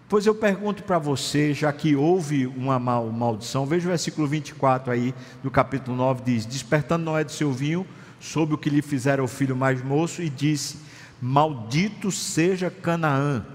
[0.10, 5.13] Pois eu pergunto para você, já que houve uma maldição, veja o versículo 24 aí
[5.44, 7.86] do capítulo 9, diz: Despertando Noé do seu vinho,
[8.20, 10.80] soube o que lhe fizera o filho mais moço, e disse:
[11.22, 13.46] Maldito seja Canaã.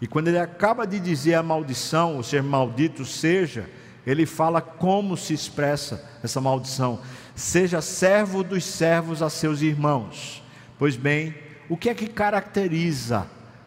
[0.00, 3.68] E quando ele acaba de dizer a maldição, ou seja, maldito seja,
[4.06, 7.00] ele fala como se expressa essa maldição:
[7.34, 10.42] seja servo dos servos a seus irmãos.
[10.78, 11.34] Pois bem,
[11.68, 13.26] o que é que caracteriza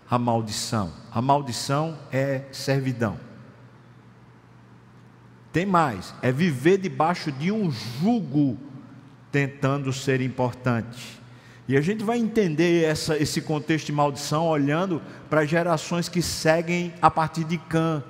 [0.10, 0.92] a maldição?
[1.12, 3.20] A maldição é servidão.
[5.54, 8.58] Tem mais, é viver debaixo de um jugo
[9.32, 11.20] tentando ser importante.
[11.68, 16.94] E a gente vai entender essa, esse contexto de maldição olhando para gerações que seguem
[17.02, 18.04] a partir de Cã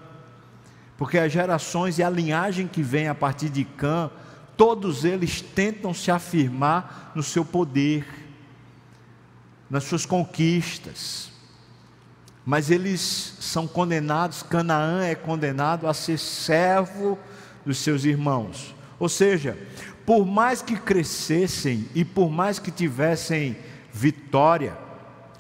[1.01, 4.11] porque as gerações e a linhagem que vem a partir de Cã,
[4.55, 8.05] todos eles tentam se afirmar no seu poder,
[9.71, 11.31] nas suas conquistas,
[12.45, 17.17] mas eles são condenados, Canaã é condenado a ser servo
[17.65, 18.75] dos seus irmãos.
[18.99, 19.57] Ou seja,
[20.05, 23.55] por mais que crescessem e por mais que tivessem
[23.93, 24.77] vitória,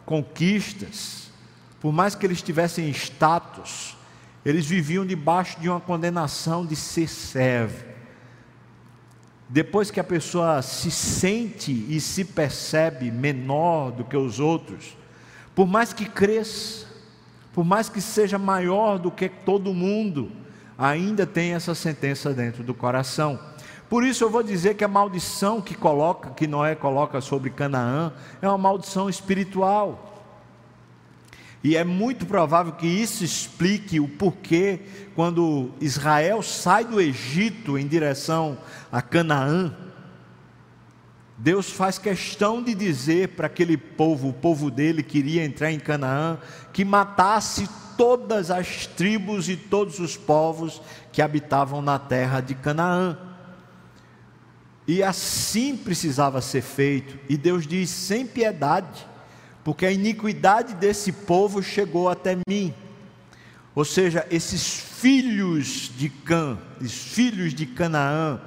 [0.05, 1.29] conquistas,
[1.81, 3.97] por mais que eles tivessem status,
[4.45, 7.90] eles viviam debaixo de uma condenação de ser servo.
[9.51, 14.95] Depois que a pessoa se sente e se percebe menor do que os outros,
[15.53, 16.87] por mais que cresça,
[17.51, 20.31] por mais que seja maior do que todo mundo,
[20.77, 23.37] ainda tem essa sentença dentro do coração.
[23.89, 28.13] Por isso eu vou dizer que a maldição que coloca, que Noé coloca sobre Canaã,
[28.41, 30.10] é uma maldição espiritual.
[31.63, 34.79] E é muito provável que isso explique o porquê,
[35.15, 38.57] quando Israel sai do Egito em direção
[38.91, 39.75] a Canaã,
[41.37, 46.39] Deus faz questão de dizer para aquele povo, o povo dele queria entrar em Canaã,
[46.73, 53.17] que matasse todas as tribos e todos os povos que habitavam na terra de Canaã.
[54.87, 59.10] E assim precisava ser feito, e Deus diz sem piedade
[59.63, 62.73] porque a iniquidade desse povo chegou até mim.
[63.73, 68.39] Ou seja, esses filhos de Cã, os filhos de Canaã,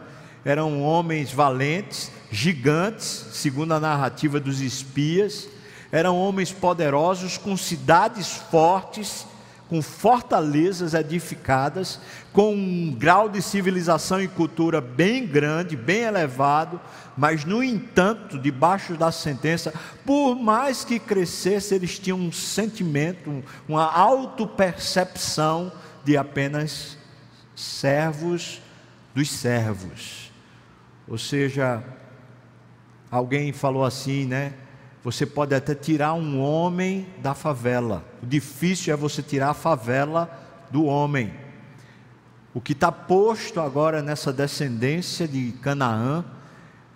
[0.44, 5.48] eram homens valentes, gigantes, segundo a narrativa dos espias,
[5.90, 9.26] eram homens poderosos, com cidades fortes,
[9.74, 11.98] com fortalezas edificadas,
[12.32, 16.80] com um grau de civilização e cultura bem grande, bem elevado,
[17.16, 19.74] mas no entanto, debaixo da sentença,
[20.06, 25.72] por mais que crescesse, eles tinham um sentimento, uma autopercepção
[26.04, 26.96] de apenas
[27.56, 28.62] servos
[29.12, 30.30] dos servos.
[31.08, 31.82] Ou seja,
[33.10, 34.54] alguém falou assim, né?
[35.04, 38.02] Você pode até tirar um homem da favela.
[38.22, 40.30] O difícil é você tirar a favela
[40.70, 41.30] do homem.
[42.54, 46.24] O que está posto agora nessa descendência de Canaã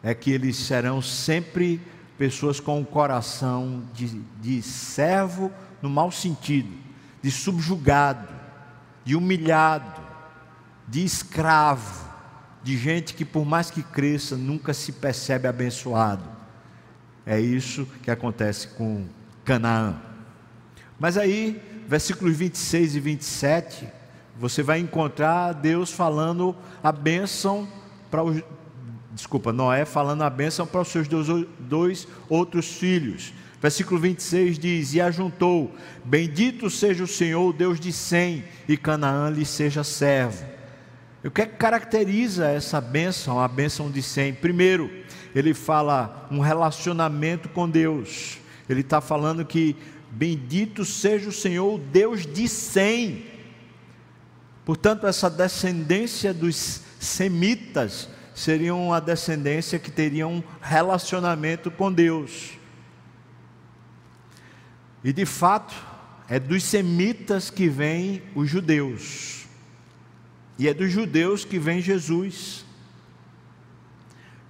[0.03, 1.83] é que eles serão sempre
[2.17, 5.53] pessoas com o coração de, de servo
[5.83, 6.73] no mau sentido,
[7.21, 8.27] de subjugado,
[9.05, 10.01] de humilhado,
[10.87, 12.09] de escravo,
[12.63, 16.38] de gente que por mais que cresça nunca se percebe abençoado.
[17.31, 19.05] É isso que acontece com
[19.45, 19.97] Canaã.
[20.99, 23.89] Mas aí, versículos 26 e 27,
[24.35, 27.69] você vai encontrar Deus falando a bênção
[28.11, 28.43] para os.
[29.13, 33.35] Desculpa, Noé falando a bênção para os seus dois, dois outros filhos.
[33.61, 39.45] Versículo 26 diz: E ajuntou: Bendito seja o Senhor, Deus de Sem, e Canaã lhe
[39.45, 40.47] seja servo.
[41.23, 44.33] O que, é que caracteriza essa bênção, a bênção de Sem?
[44.33, 44.91] Primeiro,
[45.35, 48.39] ele fala um relacionamento com Deus.
[48.69, 49.77] Ele está falando que
[50.11, 53.27] bendito seja o Senhor, Deus de Sem.
[54.65, 62.51] Portanto, essa descendência dos semitas seria uma descendência que teria um relacionamento com Deus.
[65.03, 65.75] E de fato,
[66.29, 69.47] é dos semitas que vêm os judeus.
[70.59, 72.65] E é dos judeus que vem Jesus.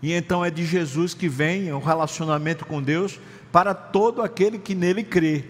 [0.03, 3.19] E então é de Jesus que vem o relacionamento com Deus
[3.51, 5.45] para todo aquele que nele crê.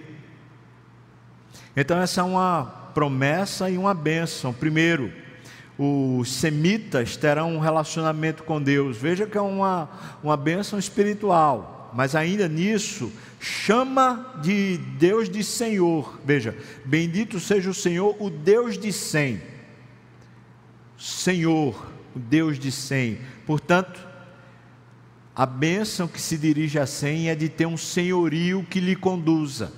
[1.77, 4.53] Então essa é uma promessa e uma bênção.
[4.53, 5.13] Primeiro,
[5.79, 8.97] os semitas terão um relacionamento com Deus.
[8.97, 9.89] Veja que é uma,
[10.23, 16.19] uma bênção espiritual, mas ainda nisso chama de Deus de Senhor.
[16.25, 19.41] Veja, bendito seja o Senhor, o Deus de Sem.
[20.99, 21.87] Senhor,
[22.17, 23.19] o Deus de Sem.
[23.47, 24.05] Portanto,
[25.39, 29.73] a bênção que se dirige a Sem é de ter um senhorio que lhe conduza.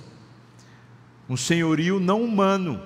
[1.29, 2.81] Um senhorio não humano.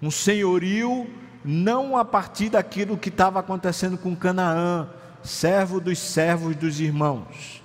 [0.00, 1.10] Um senhorio
[1.44, 4.88] não a partir daquilo que estava acontecendo com Canaã,
[5.20, 7.60] servo dos servos dos irmãos,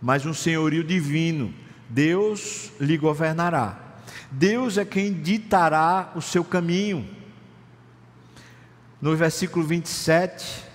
[0.00, 1.52] mas um senhorio divino.
[1.88, 3.96] Deus lhe governará.
[4.30, 7.04] Deus é quem ditará o seu caminho.
[9.02, 10.69] No versículo 27,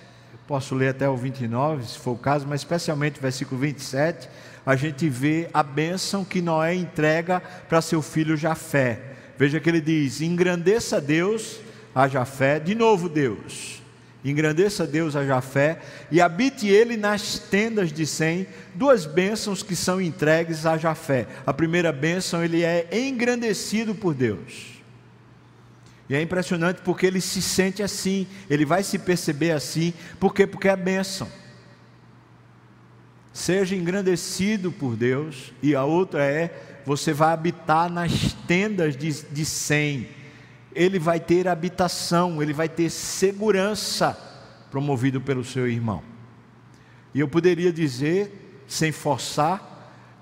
[0.46, 4.28] posso ler até o 29, se for o caso, mas especialmente o versículo 27,
[4.64, 9.00] a gente vê a bênção que Noé entrega para seu filho Jafé.
[9.38, 11.60] Veja que ele diz: engrandeça Deus
[11.94, 13.82] haja fé, de novo Deus,
[14.22, 15.78] engrandeça Deus, haja fé,
[16.10, 21.26] e habite ele nas tendas de Sem, duas bênçãos que são entregues a Jafé.
[21.46, 24.75] A primeira bênção, ele é engrandecido por Deus.
[26.08, 30.46] E é impressionante porque ele se sente assim, ele vai se perceber assim, por quê?
[30.46, 31.28] Porque é bênção.
[33.32, 39.44] Seja engrandecido por Deus, e a outra é, você vai habitar nas tendas de, de
[39.44, 40.08] Sem,
[40.74, 44.16] ele vai ter habitação, ele vai ter segurança,
[44.70, 46.02] promovido pelo seu irmão.
[47.12, 49.74] E eu poderia dizer, sem forçar,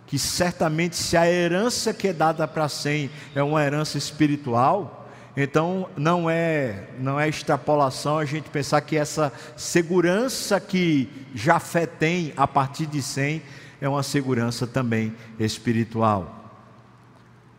[0.06, 5.03] que certamente se a herança que é dada para Sem é uma herança espiritual,
[5.36, 12.32] então não é não é extrapolação a gente pensar que essa segurança que Jafé tem
[12.36, 13.42] a partir de Sem
[13.80, 16.44] é uma segurança também espiritual.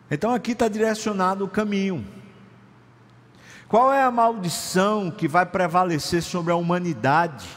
[0.09, 2.05] Então aqui está direcionado o caminho.
[3.67, 7.47] Qual é a maldição que vai prevalecer sobre a humanidade?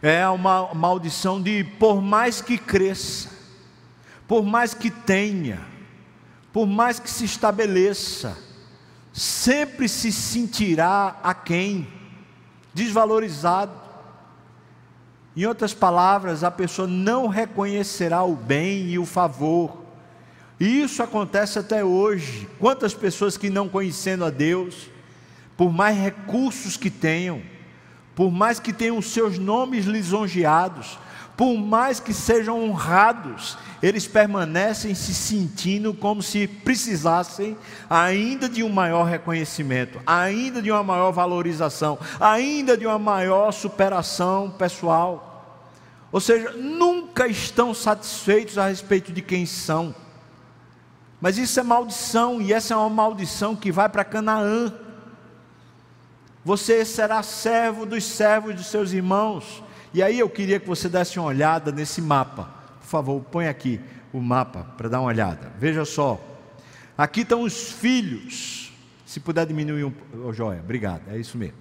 [0.00, 3.30] É uma maldição de por mais que cresça,
[4.28, 5.60] por mais que tenha,
[6.52, 8.36] por mais que se estabeleça,
[9.12, 11.86] sempre se sentirá aquém,
[12.72, 13.72] desvalorizado.
[15.36, 19.82] Em outras palavras, a pessoa não reconhecerá o bem e o favor.
[20.58, 22.48] E isso acontece até hoje.
[22.58, 24.88] Quantas pessoas que não conhecendo a Deus,
[25.56, 27.42] por mais recursos que tenham,
[28.14, 30.98] por mais que tenham seus nomes lisonjeados,
[31.36, 37.56] por mais que sejam honrados, eles permanecem se sentindo como se precisassem
[37.88, 44.50] ainda de um maior reconhecimento, ainda de uma maior valorização, ainda de uma maior superação
[44.50, 45.30] pessoal.
[46.12, 49.94] Ou seja, nunca estão satisfeitos a respeito de quem são.
[51.20, 54.74] Mas isso é maldição, e essa é uma maldição que vai para Canaã.
[56.44, 59.62] Você será servo dos servos de seus irmãos.
[59.94, 62.48] E aí eu queria que você desse uma olhada nesse mapa.
[62.80, 63.80] Por favor, põe aqui
[64.12, 65.52] o mapa para dar uma olhada.
[65.58, 66.20] Veja só.
[66.96, 68.72] Aqui estão os filhos.
[69.04, 69.92] Se puder diminuir um.
[70.24, 71.02] Oh, joia, obrigado.
[71.08, 71.56] É isso mesmo.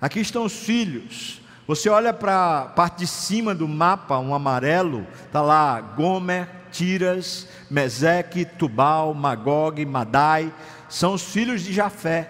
[0.00, 1.42] Aqui estão os filhos.
[1.66, 7.48] Você olha para a parte de cima do mapa, um amarelo, está lá Gomer, Tiras,
[7.70, 10.52] Meseque, Tubal, Magog, Madai,
[10.90, 12.28] são os filhos de Jafé.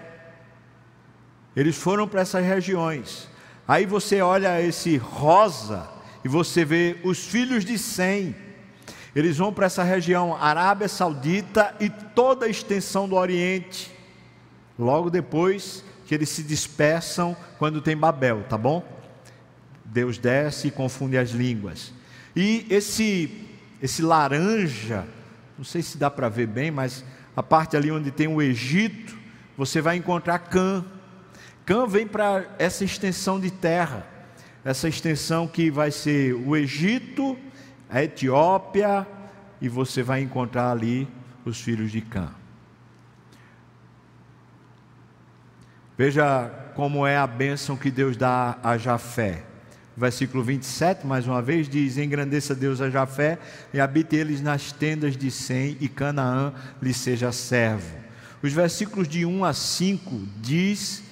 [1.53, 3.29] Eles foram para essas regiões.
[3.67, 5.87] Aí você olha esse rosa
[6.23, 8.35] e você vê os filhos de Sem.
[9.15, 13.91] Eles vão para essa região Arábia Saudita e toda a extensão do Oriente.
[14.77, 18.83] Logo depois que eles se dispersam quando tem Babel, tá bom?
[19.85, 21.93] Deus desce e confunde as línguas.
[22.35, 23.45] E esse
[23.81, 25.05] esse laranja,
[25.57, 27.03] não sei se dá para ver bem, mas
[27.35, 29.15] a parte ali onde tem o Egito,
[29.57, 30.83] você vai encontrar Cã.
[31.65, 34.05] Cã vem para essa extensão de terra,
[34.63, 37.35] essa extensão que vai ser o Egito,
[37.89, 39.07] a Etiópia,
[39.59, 41.07] e você vai encontrar ali
[41.43, 42.29] os filhos de Cã.
[45.97, 49.43] Veja como é a bênção que Deus dá a Jafé.
[49.97, 53.39] Versículo 27, mais uma vez, diz: Engrandeça Deus a Jafé
[53.73, 57.95] e habite eles nas tendas de Sem, e Canaã lhe seja servo.
[58.43, 61.04] Os versículos de 1 a 5 diz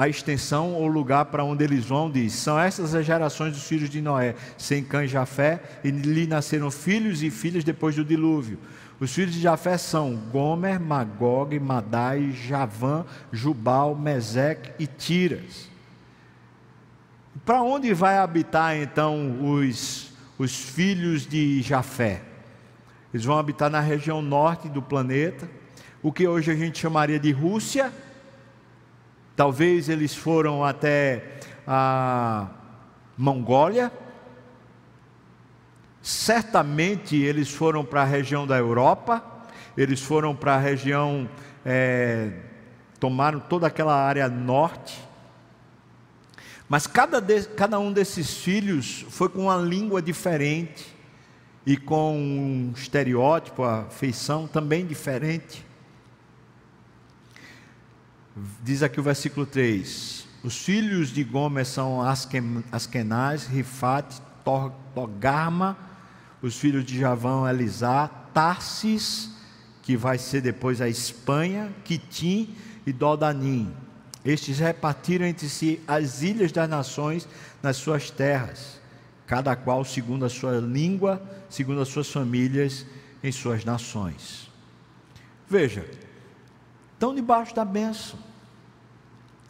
[0.00, 3.90] a extensão ou lugar para onde eles vão, diz: São estas as gerações dos filhos
[3.90, 8.58] de Noé, sem Cã e Jafé, e lhe nasceram filhos e filhas depois do dilúvio.
[8.98, 15.68] Os filhos de Jafé são Gomer, Magog, Madai, Javã, Jubal, Meseque e Tiras.
[17.44, 22.22] Para onde vai habitar então os, os filhos de Jafé?
[23.12, 25.46] Eles vão habitar na região norte do planeta,
[26.02, 27.92] o que hoje a gente chamaria de Rússia.
[29.40, 32.46] Talvez eles foram até a
[33.16, 33.90] Mongólia,
[36.02, 39.24] Certamente eles foram para a região da Europa,
[39.78, 41.26] eles foram para a região,
[41.64, 42.32] é,
[42.98, 45.02] tomaram toda aquela área norte.
[46.68, 50.86] Mas cada, de, cada um desses filhos foi com uma língua diferente
[51.64, 55.69] e com um estereótipo, a feição também diferente.
[58.62, 62.00] Diz aqui o versículo 3: Os filhos de Gomes são
[62.70, 64.20] Askenaz, Rifat,
[64.94, 65.76] Togarma,
[66.40, 69.30] os filhos de Javão, Elisá, Tarsis,
[69.82, 72.54] que vai ser depois a Espanha, Quitim
[72.86, 73.72] e Dodanim.
[74.24, 77.26] Estes repartiram entre si as ilhas das nações
[77.62, 78.78] nas suas terras,
[79.26, 82.86] cada qual segundo a sua língua, segundo as suas famílias,
[83.24, 84.48] em suas nações.
[85.48, 85.84] Veja,
[87.00, 88.18] estão debaixo da bênção.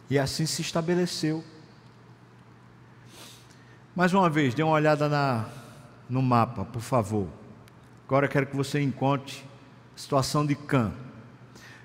[0.09, 1.43] E assim se estabeleceu.
[3.93, 5.49] Mais uma vez, dê uma olhada na,
[6.07, 7.27] no mapa, por favor.
[8.05, 9.43] Agora quero que você encontre
[9.93, 10.93] a situação de Cã.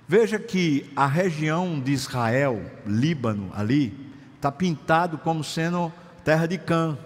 [0.07, 5.93] Veja que a região de Israel, Líbano, ali, está pintado como sendo
[6.25, 6.97] terra de Cã.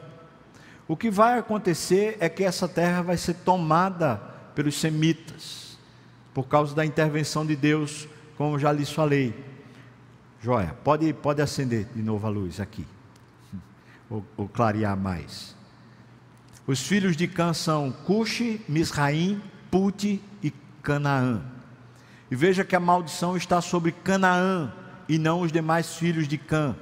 [0.87, 4.21] O que vai acontecer é que essa terra vai ser tomada
[4.55, 5.79] pelos semitas,
[6.35, 8.07] por causa da intervenção de Deus,
[8.41, 9.35] como já lhes falei.
[10.41, 12.87] Joia, pode, pode acender de novo a luz aqui,
[14.09, 15.55] ou, ou clarear mais.
[16.67, 20.51] Os filhos de Cã são Cuxi, Misraim, Puti e
[20.83, 21.43] Canaã.
[22.31, 24.73] E veja que a maldição está sobre Canaã
[25.07, 26.75] e não os demais filhos de Cã.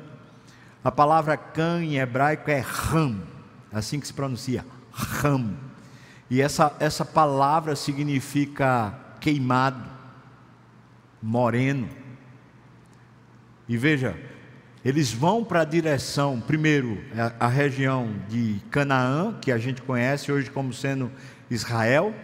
[0.85, 3.21] A palavra Cã em hebraico é Ram,
[3.73, 5.57] assim que se pronuncia, Ram.
[6.31, 9.98] E essa, essa palavra significa queimado,
[11.23, 11.89] moreno.
[13.69, 14.17] E veja,
[14.85, 16.99] eles vão para a direção, primeiro,
[17.39, 21.11] a, a região de Canaã, que a gente conhece hoje como sendo
[21.51, 22.15] Israel,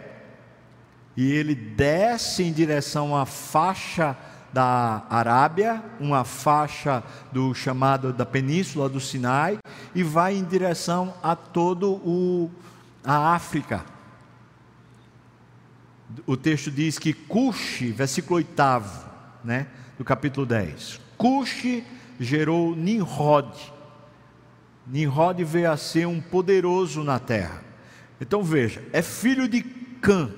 [1.15, 4.17] e ele desce em direção à faixa
[4.51, 9.57] da Arábia, uma faixa do chamado da Península do Sinai,
[9.93, 12.49] e vai em direção a todo o
[13.03, 13.94] a África.
[16.25, 18.53] O texto diz que Cuxi, versículo 8,
[19.43, 20.99] né, do capítulo 10.
[21.17, 21.83] Cuxi
[22.19, 23.73] gerou Nimrod.
[24.87, 27.63] Nimrod veio a ser um poderoso na terra.
[28.21, 29.61] Então veja, é filho de
[30.01, 30.31] Cã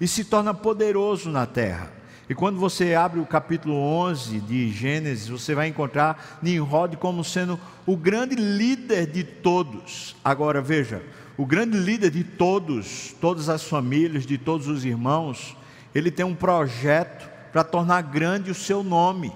[0.00, 1.90] e se torna poderoso na terra.
[2.28, 7.58] E quando você abre o capítulo 11 de Gênesis, você vai encontrar Nimrod como sendo
[7.86, 10.14] o grande líder de todos.
[10.22, 11.02] Agora veja,
[11.38, 15.56] o grande líder de todos, todas as famílias, de todos os irmãos,
[15.94, 19.32] ele tem um projeto para tornar grande o seu nome.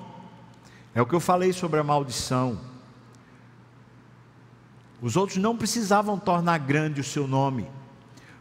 [0.92, 2.58] É o que eu falei sobre a maldição.
[5.00, 7.68] Os outros não precisavam tornar grande o seu nome,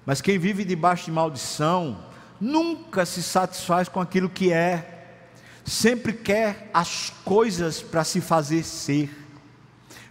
[0.08, 2.04] mas quem vive debaixo de maldição
[2.40, 5.20] nunca se satisfaz com aquilo que é,
[5.64, 9.16] sempre quer as coisas para se fazer ser.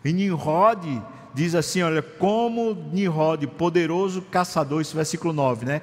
[0.04, 1.02] E Nimrod
[1.34, 5.82] diz assim: olha, como Nimrod, poderoso caçador, esse versículo 9, né?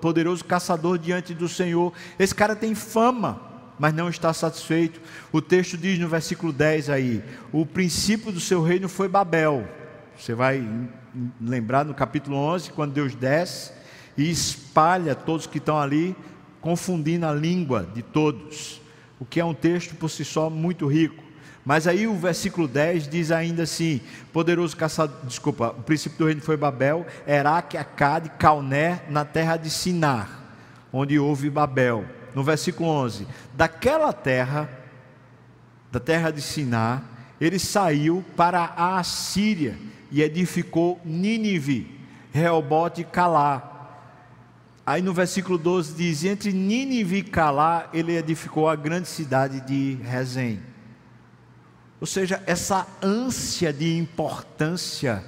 [0.00, 1.92] Poderoso caçador diante do Senhor.
[2.18, 3.40] Esse cara tem fama,
[3.78, 5.00] mas não está satisfeito.
[5.30, 7.22] O texto diz no versículo 10 aí:
[7.52, 9.68] o princípio do seu reino foi Babel.
[10.18, 10.66] Você vai
[11.40, 13.72] lembrar no capítulo 11, quando Deus desce
[14.16, 16.16] e espalha todos que estão ali,
[16.60, 18.80] confundindo a língua de todos,
[19.20, 21.22] o que é um texto por si só muito rico.
[21.66, 24.00] Mas aí o versículo 10 diz ainda assim:
[24.32, 29.68] poderoso caçador, desculpa, o princípio do reino foi Babel, Eraque, Acade, Calné, na terra de
[29.68, 30.30] Sinar,
[30.92, 32.04] onde houve Babel.
[32.32, 34.70] No versículo 11: daquela terra,
[35.90, 37.02] da terra de Sinar,
[37.40, 39.76] ele saiu para a Assíria
[40.12, 41.98] e edificou Nínive,
[42.30, 43.72] Reobote e Calá.
[44.86, 49.98] Aí no versículo 12 diz: entre Nínive e Calá, ele edificou a grande cidade de
[50.04, 50.75] Rezém.
[52.00, 55.24] Ou seja, essa ânsia de importância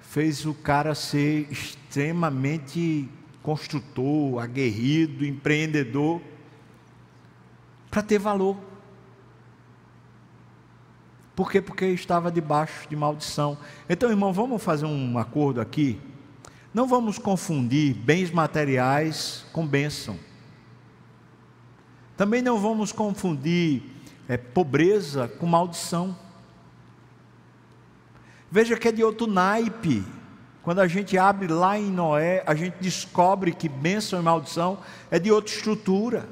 [0.00, 3.08] fez o cara ser extremamente
[3.42, 6.20] construtor, aguerrido, empreendedor,
[7.90, 8.56] para ter valor.
[11.34, 11.60] Por quê?
[11.60, 13.58] Porque estava debaixo de maldição.
[13.88, 16.00] Então, irmão, vamos fazer um acordo aqui.
[16.72, 20.16] Não vamos confundir bens materiais com bênção.
[22.16, 23.82] Também não vamos confundir
[24.28, 26.16] é, pobreza com maldição.
[28.50, 30.04] Veja que é de outro naipe.
[30.62, 34.78] Quando a gente abre lá em Noé, a gente descobre que bênção e maldição
[35.10, 36.28] é de outra estrutura.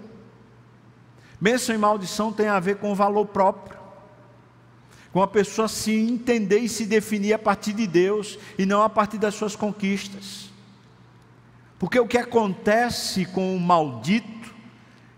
[1.41, 3.77] Bênção e maldição tem a ver com o valor próprio.
[5.13, 8.89] Com a pessoa se entender e se definir a partir de Deus e não a
[8.89, 10.51] partir das suas conquistas.
[11.79, 14.42] Porque o que acontece com o maldito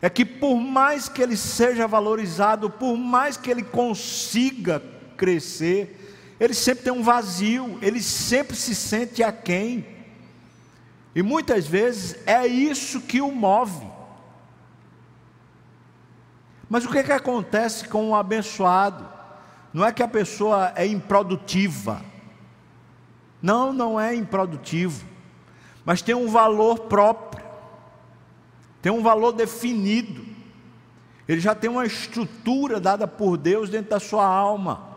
[0.05, 4.83] é que por mais que ele seja valorizado, por mais que ele consiga
[5.17, 9.87] crescer, ele sempre tem um vazio, ele sempre se sente aquém.
[11.15, 13.87] E muitas vezes é isso que o move.
[16.69, 19.09] Mas o que, é que acontece com o abençoado?
[19.73, 22.03] Não é que a pessoa é improdutiva.
[23.41, 25.07] Não, não é improdutivo.
[25.83, 27.44] Mas tem um valor próprio
[28.85, 30.27] tem um valor definido,
[31.27, 34.91] ele já tem uma estrutura dada por Deus dentro da sua alma.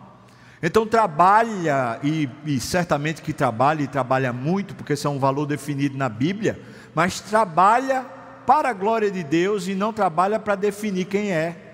[0.61, 5.45] Então trabalha, e, e, certamente que trabalha, e trabalha muito, porque esse é um valor
[5.45, 6.59] definido na Bíblia,
[6.93, 8.05] mas trabalha
[8.45, 11.66] para a glória de Deus e não trabalha para definir quem é.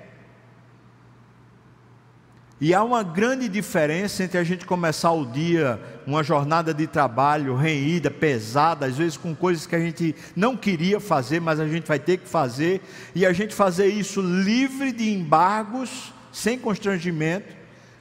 [2.64, 7.58] E há uma grande diferença entre a gente começar o dia, uma jornada de trabalho
[7.58, 11.86] reída, pesada, às vezes com coisas que a gente não queria fazer, mas a gente
[11.86, 12.82] vai ter que fazer,
[13.14, 17.54] e a gente fazer isso livre de embargos, sem constrangimento,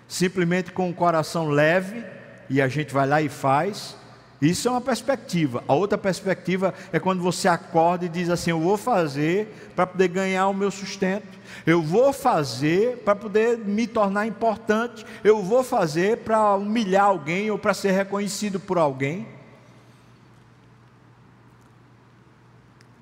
[0.07, 2.05] simplesmente com o coração leve,
[2.49, 3.97] e a gente vai lá e faz.
[4.43, 5.63] Isso é uma perspectiva.
[5.69, 10.09] A outra perspectiva é quando você acorda e diz assim: Eu vou fazer para poder
[10.09, 11.39] ganhar o meu sustento.
[11.65, 15.07] Eu vou fazer para poder me tornar importante.
[15.23, 19.29] Eu vou fazer para humilhar alguém ou para ser reconhecido por alguém.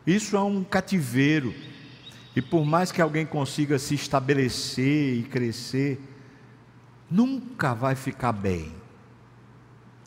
[0.06, 1.54] Isso é um cativeiro.
[2.36, 5.98] E por mais que alguém consiga se estabelecer e crescer,
[7.10, 8.79] nunca vai ficar bem.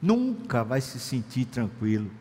[0.04, 2.12] Nunca vai se sentir tranquilo.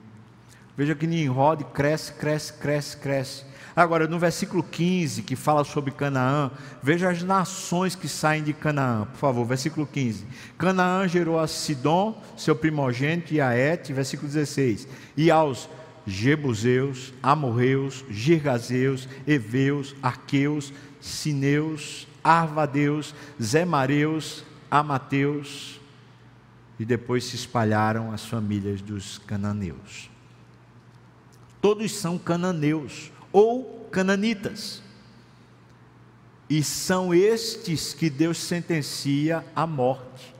[0.77, 3.45] Veja que Nimrod cresce, cresce, cresce, cresce.
[3.75, 9.07] Agora, no versículo 15, que fala sobre Canaã, veja as nações que saem de Canaã,
[9.07, 10.25] por favor, versículo 15.
[10.57, 15.69] Canaã gerou a Sidom, seu primogênito, e a Et, versículo 16, e aos
[16.07, 23.13] Jebuseus, Amorreus, Girgazeus, Eveus, Arqueus, Sineus, Arvadeus,
[23.43, 25.82] Zemareus, Amateus,
[26.83, 30.11] e depois se espalharam as famílias dos cananeus.
[31.61, 34.83] Todos são cananeus, ou cananitas.
[36.51, 40.35] E são estes que Deus sentencia à morte,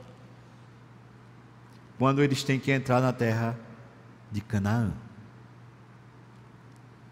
[1.97, 3.57] quando eles têm que entrar na terra
[4.29, 4.91] de Canaã.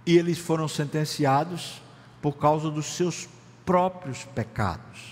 [0.06, 1.82] E eles foram sentenciados
[2.22, 3.30] por causa dos seus
[3.66, 5.11] próprios pecados.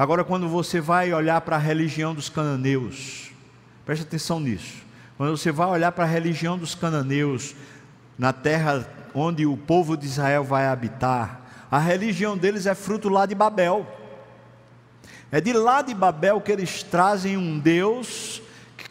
[0.00, 3.30] Agora, quando você vai olhar para a religião dos cananeus,
[3.84, 4.78] preste atenção nisso.
[5.18, 7.54] Quando você vai olhar para a religião dos cananeus
[8.18, 13.26] na terra onde o povo de Israel vai habitar, a religião deles é fruto lá
[13.26, 13.86] de Babel.
[15.30, 18.40] É de lá de Babel que eles trazem um Deus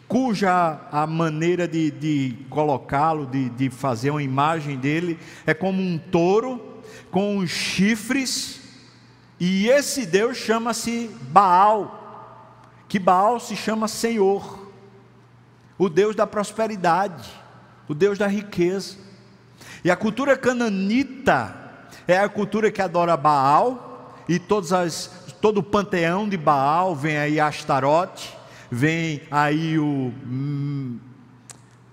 [0.06, 5.98] cuja a maneira de, de colocá-lo, de, de fazer uma imagem dele, é como um
[5.98, 6.80] touro
[7.10, 8.59] com os chifres,
[9.40, 12.44] e esse Deus chama-se Baal,
[12.86, 14.68] que Baal se chama Senhor,
[15.78, 17.30] o Deus da prosperidade,
[17.88, 18.98] o Deus da riqueza.
[19.82, 21.56] E a cultura cananita
[22.06, 25.10] é a cultura que adora Baal e todas as,
[25.40, 28.36] todo o panteão de Baal, vem aí Astarote,
[28.70, 30.98] vem aí o hum,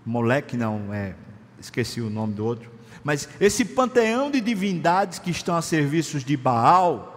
[0.05, 1.15] Moleque, não, é,
[1.57, 2.69] esqueci o nome do outro.
[3.05, 7.16] Mas esse panteão de divindades que estão a serviços de Baal,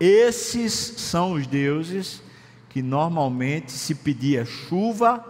[0.00, 2.22] esses são os deuses
[2.70, 5.22] que normalmente se pedia chuva,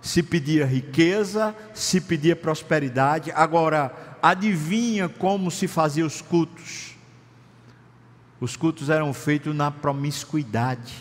[0.00, 3.30] se pedia riqueza, se pedia prosperidade.
[3.32, 6.96] Agora, adivinha como se fazia os cultos?
[8.40, 10.94] Os cultos eram feitos na promiscuidade.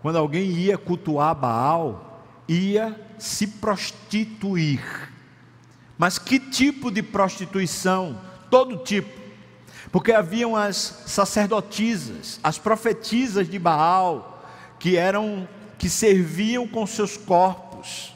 [0.00, 4.80] Quando alguém ia cultuar Baal, ia se prostituir.
[5.98, 8.18] Mas que tipo de prostituição?
[8.50, 9.21] Todo tipo.
[9.92, 14.42] Porque haviam as sacerdotisas, as profetisas de Baal,
[14.80, 15.46] que eram
[15.78, 18.14] que serviam com seus corpos.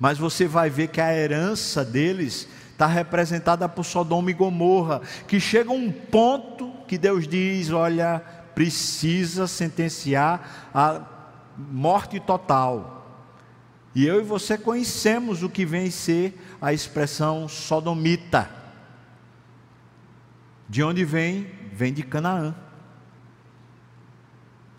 [0.00, 5.38] Mas você vai ver que a herança deles está representada por Sodoma e Gomorra, que
[5.38, 8.20] chega a um ponto que Deus diz: olha,
[8.54, 11.02] precisa sentenciar a
[11.56, 13.06] morte total.
[13.94, 18.61] E eu e você conhecemos o que vem ser a expressão sodomita.
[20.72, 21.46] De onde vem?
[21.70, 22.54] Vem de Canaã.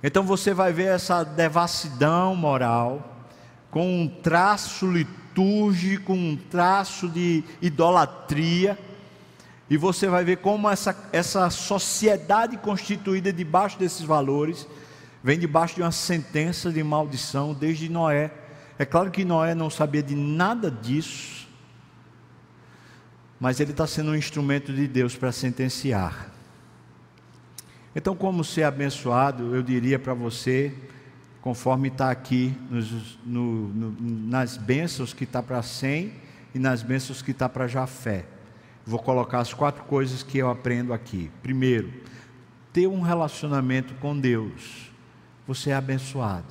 [0.02, 3.28] Então você vai ver essa devassidão moral,
[3.70, 8.76] com um traço litúrgico, um traço de idolatria,
[9.70, 14.68] e você vai ver como essa, essa sociedade constituída debaixo desses valores
[15.24, 18.32] vem debaixo de uma sentença de maldição desde Noé
[18.80, 21.48] é claro que Noé não sabia de nada disso,
[23.40, 26.32] mas ele está sendo um instrumento de Deus para sentenciar.
[27.96, 30.74] Então, como ser abençoado, eu diria para você,
[31.42, 33.96] conforme está aqui nos, no, no,
[34.30, 36.14] nas bênçãos que está para Sem
[36.56, 38.26] e nas bênçãos que está para Jafé.
[38.86, 41.32] Vou colocar as quatro coisas que eu aprendo aqui.
[41.42, 41.94] Primeiro,
[42.72, 44.92] ter um relacionamento com Deus.
[45.48, 46.48] Você é abençoado.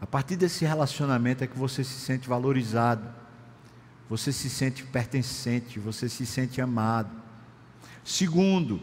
[0.00, 3.08] A partir desse relacionamento é que você se sente valorizado,
[4.08, 7.10] você se sente pertencente, você se sente amado.
[8.04, 8.80] Segundo,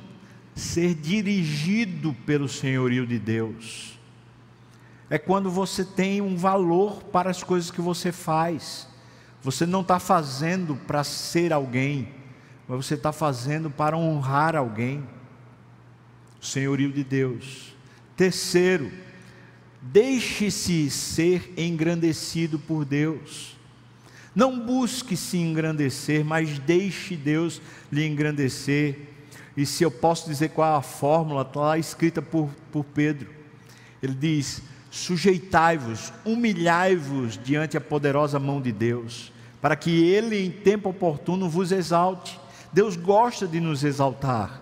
[0.55, 3.97] ser dirigido pelo senhorio de Deus.
[5.09, 8.87] É quando você tem um valor para as coisas que você faz.
[9.41, 12.09] Você não está fazendo para ser alguém,
[12.67, 15.07] mas você está fazendo para honrar alguém.
[16.41, 17.73] O senhorio de Deus.
[18.15, 18.91] Terceiro,
[19.85, 23.57] Deixe-se ser engrandecido por Deus.
[24.35, 27.61] Não busque se engrandecer, mas deixe Deus
[27.91, 29.09] lhe engrandecer.
[29.55, 33.29] E se eu posso dizer qual é a fórmula, está lá escrita por, por Pedro.
[34.01, 39.31] Ele diz: sujeitai-vos, humilhai-vos diante a poderosa mão de Deus,
[39.61, 42.39] para que Ele em tempo oportuno vos exalte.
[42.71, 44.61] Deus gosta de nos exaltar.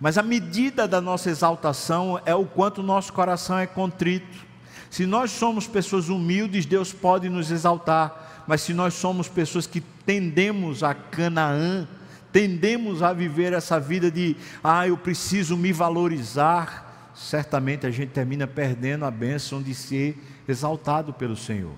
[0.00, 4.44] Mas a medida da nossa exaltação é o quanto nosso coração é contrito.
[4.90, 8.25] Se nós somos pessoas humildes, Deus pode nos exaltar.
[8.46, 11.86] Mas se nós somos pessoas que tendemos a Canaã,
[12.32, 18.46] tendemos a viver essa vida de, ah, eu preciso me valorizar, certamente a gente termina
[18.46, 21.74] perdendo a bênção de ser exaltado pelo Senhor.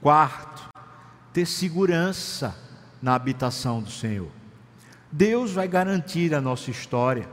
[0.00, 0.68] Quarto,
[1.32, 2.56] ter segurança
[3.00, 4.30] na habitação do Senhor.
[5.10, 7.28] Deus vai garantir a nossa história.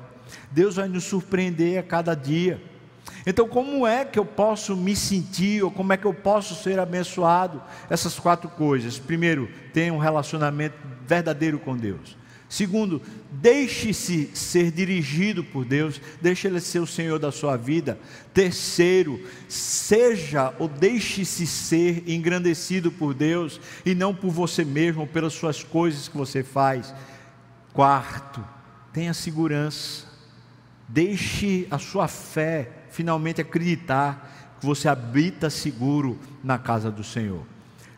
[0.51, 2.61] Deus vai nos surpreender a cada dia.
[3.25, 6.79] Então, como é que eu posso me sentir, ou como é que eu posso ser
[6.79, 7.61] abençoado?
[7.89, 8.97] Essas quatro coisas.
[8.97, 12.17] Primeiro, tenha um relacionamento verdadeiro com Deus.
[12.49, 12.99] Segundo,
[13.31, 17.99] deixe-se ser dirigido por Deus, deixe Ele ser o Senhor da sua vida.
[18.33, 25.63] Terceiro, seja ou deixe-se ser engrandecido por Deus e não por você mesmo, pelas suas
[25.63, 26.91] coisas que você faz.
[27.71, 28.43] Quarto,
[28.91, 30.07] tenha segurança.
[30.87, 37.43] Deixe a sua fé finalmente acreditar que você habita seguro na casa do Senhor.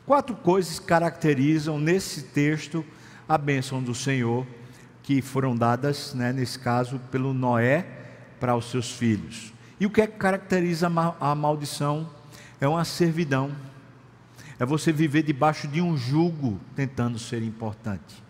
[0.05, 2.85] Quatro coisas caracterizam nesse texto
[3.27, 4.45] a bênção do Senhor
[5.03, 7.85] que foram dadas, né, nesse caso, pelo Noé
[8.39, 9.53] para os seus filhos.
[9.79, 12.09] E o que é que caracteriza a maldição?
[12.59, 13.51] É uma servidão.
[14.59, 18.23] É você viver debaixo de um jugo tentando ser importante.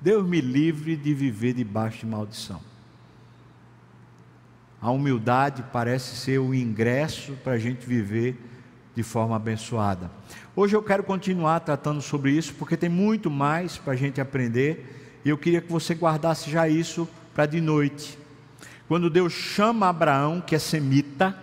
[0.00, 2.69] Deus me livre de viver debaixo de maldição.
[4.80, 8.36] A humildade parece ser o ingresso para a gente viver
[8.94, 10.10] de forma abençoada.
[10.56, 15.20] Hoje eu quero continuar tratando sobre isso, porque tem muito mais para a gente aprender,
[15.24, 18.18] e eu queria que você guardasse já isso para de noite.
[18.88, 21.36] Quando Deus chama Abraão, que é semita,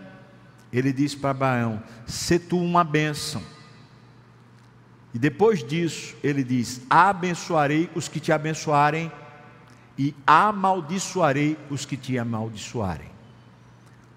[0.74, 3.42] ele diz para Abraão: Se tu uma bênção.
[5.14, 9.12] E depois disso, ele diz: Abençoarei os que te abençoarem,
[9.98, 13.17] e amaldiçoarei os que te amaldiçoarem.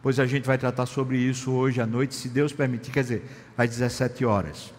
[0.03, 3.25] Pois a gente vai tratar sobre isso hoje à noite, se Deus permitir, quer dizer,
[3.57, 4.73] às 17 horas.